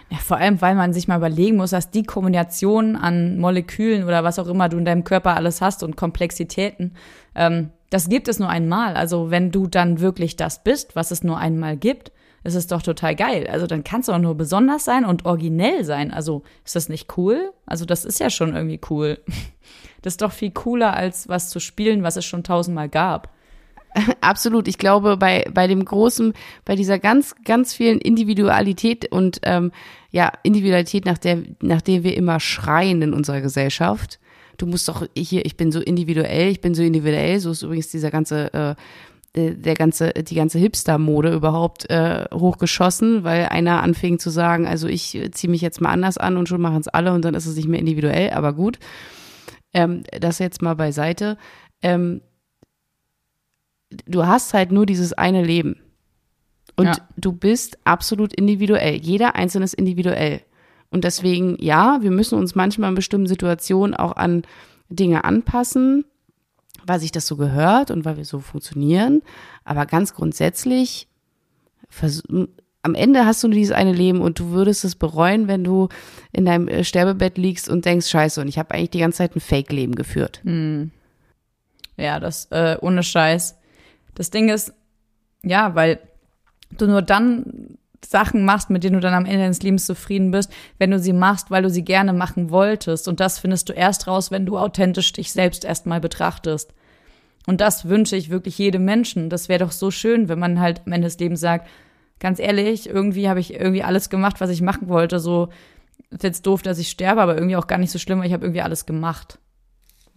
[0.09, 4.23] Ja, vor allem, weil man sich mal überlegen muss, dass die Kombination an Molekülen oder
[4.23, 6.95] was auch immer du in deinem Körper alles hast und Komplexitäten,
[7.35, 8.95] ähm, das gibt es nur einmal.
[8.95, 12.13] Also wenn du dann wirklich das bist, was es nur einmal gibt,
[12.45, 13.49] ist es doch total geil.
[13.51, 16.13] Also dann kannst du auch nur besonders sein und originell sein.
[16.13, 17.53] Also ist das nicht cool?
[17.67, 19.19] Also das ist ja schon irgendwie cool.
[20.07, 23.29] Das ist doch viel cooler, als was zu spielen, was es schon tausendmal gab.
[24.21, 24.69] Absolut.
[24.69, 26.33] Ich glaube, bei, bei dem großen,
[26.65, 29.73] bei dieser ganz, ganz vielen Individualität und ähm,
[30.13, 34.21] ja, Individualität, nach der, nach der wir immer schreien in unserer Gesellschaft.
[34.59, 37.89] Du musst doch hier, ich bin so individuell, ich bin so individuell, so ist übrigens
[37.89, 38.75] dieser ganze äh,
[39.35, 45.21] der ganze, die ganze Hipster-Mode überhaupt äh, hochgeschossen, weil einer anfing zu sagen, also ich
[45.33, 47.57] ziehe mich jetzt mal anders an und schon machen es alle und dann ist es
[47.57, 48.79] nicht mehr individuell, aber gut.
[49.77, 51.37] Ähm, das jetzt mal beiseite.
[51.83, 52.23] Ähm,
[54.07, 55.77] du hast halt nur dieses eine Leben.
[56.77, 56.97] Und ja.
[57.17, 58.97] du bist absolut individuell.
[58.97, 60.41] Jeder Einzelne ist individuell.
[60.91, 64.43] Und deswegen, ja, wir müssen uns manchmal in bestimmten Situationen auch an
[64.89, 66.07] Dinge anpassen,
[66.87, 69.21] weil sich das so gehört und weil wir so funktionieren.
[69.65, 71.07] Aber ganz grundsätzlich,
[72.87, 75.89] am Ende hast du nur dieses eine Leben und du würdest es bereuen, wenn du
[76.33, 79.35] in deinem äh, Sterbebett liegst und denkst, scheiße, und ich habe eigentlich die ganze Zeit
[79.35, 80.41] ein Fake-Leben geführt.
[80.45, 80.93] Hm.
[81.97, 83.59] Ja, das äh, ohne Scheiß.
[84.15, 84.73] Das Ding ist,
[85.43, 85.99] ja, weil
[86.71, 90.53] du nur dann Sachen machst, mit denen du dann am Ende deines Lebens zufrieden bist,
[90.79, 93.09] wenn du sie machst, weil du sie gerne machen wolltest.
[93.09, 96.73] Und das findest du erst raus, wenn du authentisch dich selbst erstmal betrachtest.
[97.47, 99.29] Und das wünsche ich wirklich jedem Menschen.
[99.29, 101.67] Das wäre doch so schön, wenn man halt am Ende des Lebens sagt,
[102.21, 105.21] ganz ehrlich, irgendwie habe ich irgendwie alles gemacht, was ich machen wollte.
[105.21, 105.49] So
[106.11, 108.33] ist jetzt doof, dass ich sterbe, aber irgendwie auch gar nicht so schlimm, weil ich
[108.33, 109.39] habe irgendwie alles gemacht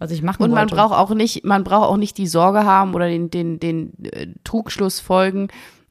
[0.00, 0.74] was ich machen Und man wollte.
[0.74, 4.28] braucht auch nicht, man braucht auch nicht die Sorge haben oder den, den, den äh,
[4.44, 5.48] Trugschluss folgen,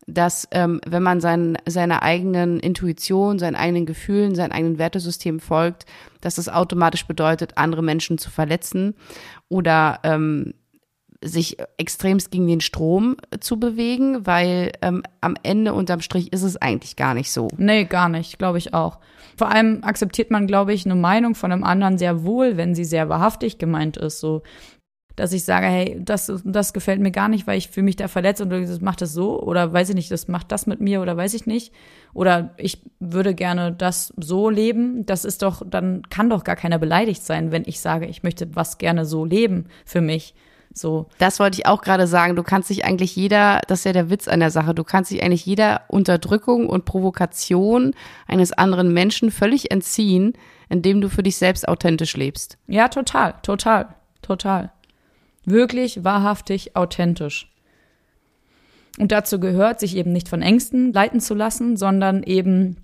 [0.07, 5.86] dass ähm, wenn man sein, seiner eigenen Intuition, seinen eigenen Gefühlen, seinem eigenen Wertesystem folgt,
[6.22, 8.95] dass das automatisch bedeutet, andere Menschen zu verletzen
[9.47, 10.55] oder ähm,
[11.22, 16.57] sich extremst gegen den Strom zu bewegen, weil ähm, am Ende unterm Strich ist es
[16.57, 17.49] eigentlich gar nicht so.
[17.57, 18.99] Nee, gar nicht, glaube ich auch.
[19.38, 22.86] Vor allem akzeptiert man, glaube ich, eine Meinung von einem anderen sehr wohl, wenn sie
[22.86, 24.20] sehr wahrhaftig gemeint ist.
[24.20, 24.43] So,
[25.20, 28.07] dass ich sage, hey, das, das gefällt mir gar nicht, weil ich fühle mich da
[28.07, 31.01] verletzt und das macht das so oder weiß ich nicht, das macht das mit mir
[31.01, 31.74] oder weiß ich nicht.
[32.13, 35.05] Oder ich würde gerne das so leben.
[35.05, 38.55] Das ist doch, dann kann doch gar keiner beleidigt sein, wenn ich sage, ich möchte
[38.55, 40.34] was gerne so leben für mich.
[40.74, 41.07] So.
[41.17, 42.36] Das wollte ich auch gerade sagen.
[42.36, 45.11] Du kannst dich eigentlich jeder, das ist ja der Witz an der Sache, du kannst
[45.11, 47.95] dich eigentlich jeder Unterdrückung und Provokation
[48.28, 50.34] eines anderen Menschen völlig entziehen,
[50.70, 52.57] indem du für dich selbst authentisch lebst.
[52.67, 54.72] Ja, total, total, total.
[55.45, 57.51] Wirklich, wahrhaftig, authentisch.
[58.99, 62.78] Und dazu gehört, sich eben nicht von Ängsten leiten zu lassen, sondern eben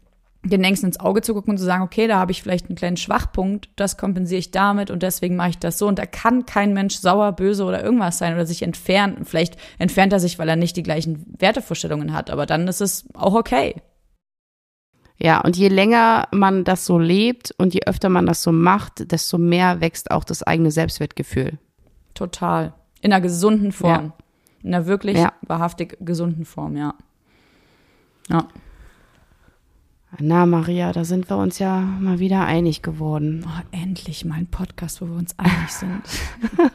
[0.46, 2.76] den Ängsten ins Auge zu gucken und zu sagen, okay, da habe ich vielleicht einen
[2.76, 5.88] kleinen Schwachpunkt, das kompensiere ich damit und deswegen mache ich das so.
[5.88, 9.26] Und da kann kein Mensch sauer, böse oder irgendwas sein oder sich entfernen.
[9.26, 13.06] Vielleicht entfernt er sich, weil er nicht die gleichen Wertevorstellungen hat, aber dann ist es
[13.14, 13.76] auch okay.
[15.18, 19.12] Ja, und je länger man das so lebt und je öfter man das so macht,
[19.12, 21.58] desto mehr wächst auch das eigene Selbstwertgefühl.
[22.14, 22.74] Total.
[23.02, 23.90] In einer gesunden Form.
[23.90, 24.14] Ja.
[24.62, 25.34] In einer wirklich ja.
[25.42, 26.96] wahrhaftig gesunden Form, ja.
[28.30, 28.48] Ja.
[30.20, 33.46] Na, Maria, da sind wir uns ja mal wieder einig geworden.
[33.48, 36.02] Oh, endlich mal ein Podcast, wo wir uns einig sind.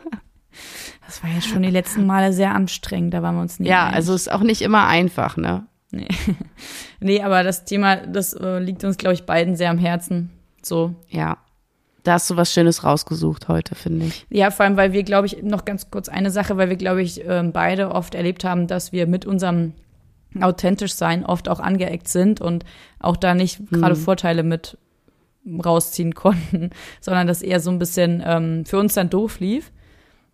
[1.07, 3.85] das war ja schon die letzten Male sehr anstrengend, da waren wir uns nicht Ja,
[3.85, 3.97] einig.
[3.97, 5.67] also ist auch nicht immer einfach, ne?
[5.91, 6.09] Nee.
[7.01, 10.31] nee, aber das Thema, das äh, liegt uns, glaube ich, beiden sehr am Herzen.
[10.63, 10.95] So.
[11.09, 11.39] Ja.
[12.03, 14.25] Da hast du was Schönes rausgesucht heute, finde ich.
[14.31, 17.03] Ja, vor allem, weil wir, glaube ich, noch ganz kurz eine Sache, weil wir, glaube
[17.03, 19.75] ich, ähm, beide oft erlebt haben, dass wir mit unserem
[20.41, 22.65] authentisch sein oft auch angeeckt sind und
[22.99, 24.01] auch da nicht gerade mhm.
[24.01, 24.79] Vorteile mit
[25.65, 26.71] rausziehen konnten,
[27.01, 29.73] sondern das eher so ein bisschen ähm, für uns dann doof lief.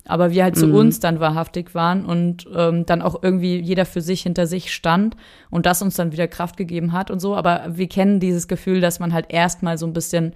[0.09, 0.75] Aber wir halt zu mhm.
[0.75, 5.17] uns dann wahrhaftig waren und ähm, dann auch irgendwie jeder für sich hinter sich stand
[5.51, 7.35] und das uns dann wieder Kraft gegeben hat und so.
[7.35, 10.33] Aber wir kennen dieses Gefühl, dass man halt erstmal so ein bisschen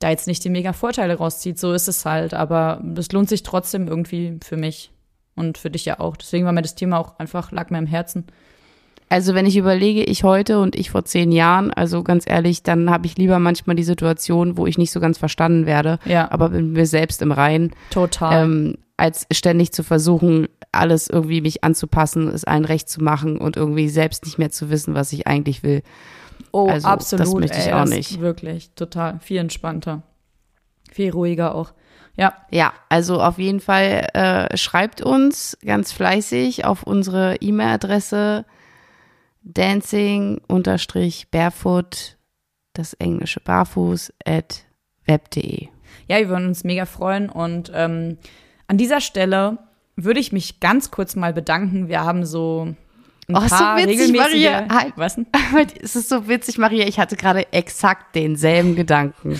[0.00, 1.60] da jetzt nicht die mega Vorteile rauszieht.
[1.60, 2.34] So ist es halt.
[2.34, 4.90] Aber das lohnt sich trotzdem irgendwie für mich
[5.36, 6.16] und für dich ja auch.
[6.16, 8.26] Deswegen war mir das Thema auch einfach, lag mir im Herzen.
[9.08, 12.90] Also wenn ich überlege, ich heute und ich vor zehn Jahren, also ganz ehrlich, dann
[12.90, 16.30] habe ich lieber manchmal die Situation, wo ich nicht so ganz verstanden werde, ja.
[16.30, 17.72] aber bin mir selbst im Reinen.
[17.90, 18.44] Total.
[18.44, 23.56] Ähm, als ständig zu versuchen, alles irgendwie mich anzupassen, es allen recht zu machen und
[23.56, 25.82] irgendwie selbst nicht mehr zu wissen, was ich eigentlich will.
[26.52, 27.26] Oh, also, absolut.
[27.26, 28.20] Das möchte ich ey, auch nicht.
[28.20, 29.18] Wirklich, total.
[29.20, 30.02] Viel entspannter.
[30.90, 31.72] Viel ruhiger auch.
[32.16, 32.34] Ja.
[32.50, 38.44] Ja, also auf jeden Fall äh, schreibt uns ganz fleißig auf unsere E-Mail-Adresse
[39.42, 42.16] dancing-barefoot,
[42.72, 44.64] das englische barfuß, at
[45.06, 45.68] web.de.
[46.06, 48.18] Ja, wir würden uns mega freuen und ähm,
[48.66, 49.58] an dieser Stelle
[49.96, 51.88] würde ich mich ganz kurz mal bedanken.
[51.88, 52.74] Wir haben so
[53.30, 54.66] ein oh, paar so witzig, Maria.
[54.96, 55.26] Was denn?
[55.82, 56.86] Es ist so witzig, Maria.
[56.86, 59.38] Ich hatte gerade exakt denselben Gedanken.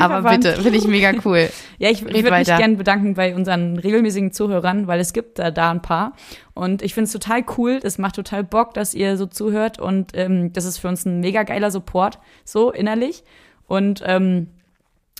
[0.00, 1.50] Aber bitte, finde ich mega cool.
[1.78, 5.50] ja, ich, ich würde mich gerne bedanken bei unseren regelmäßigen Zuhörern, weil es gibt da,
[5.50, 6.14] da ein paar.
[6.54, 7.78] Und ich finde es total cool.
[7.80, 9.78] Das macht total Bock, dass ihr so zuhört.
[9.78, 13.22] Und ähm, das ist für uns ein mega geiler Support, so innerlich.
[13.66, 14.48] Und ähm,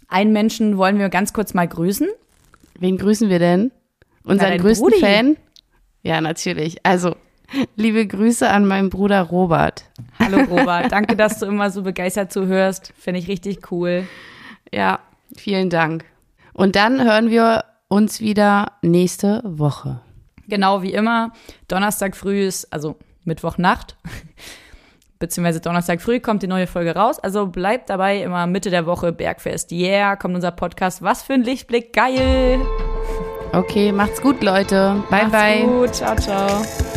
[0.09, 2.09] einen Menschen wollen wir ganz kurz mal grüßen.
[2.79, 3.73] Wen grüßen wir denn?
[4.25, 5.01] Unseren Na, größten Brudi.
[5.01, 5.37] Fan?
[6.03, 6.79] Ja, natürlich.
[6.83, 7.15] Also,
[7.77, 9.85] Liebe Grüße an meinen Bruder Robert.
[10.19, 12.93] Hallo Robert, danke, dass du immer so begeistert zuhörst.
[12.99, 14.07] Finde ich richtig cool.
[14.73, 15.01] Ja,
[15.37, 16.05] vielen Dank.
[16.53, 20.01] Und dann hören wir uns wieder nächste Woche.
[20.49, 21.33] Genau wie immer.
[21.69, 23.97] Donnerstag früh ist, also Mittwochnacht,
[25.19, 27.19] beziehungsweise Donnerstag früh kommt die neue Folge raus.
[27.19, 29.73] Also bleibt dabei, immer Mitte der Woche Bergfest.
[29.73, 31.03] Yeah, kommt unser Podcast.
[31.03, 32.61] Was für ein Lichtblick, geil!
[33.53, 35.03] Okay, macht's gut, Leute.
[35.11, 35.63] Bye, macht's bye.
[35.65, 36.96] Gut, ciao, ciao.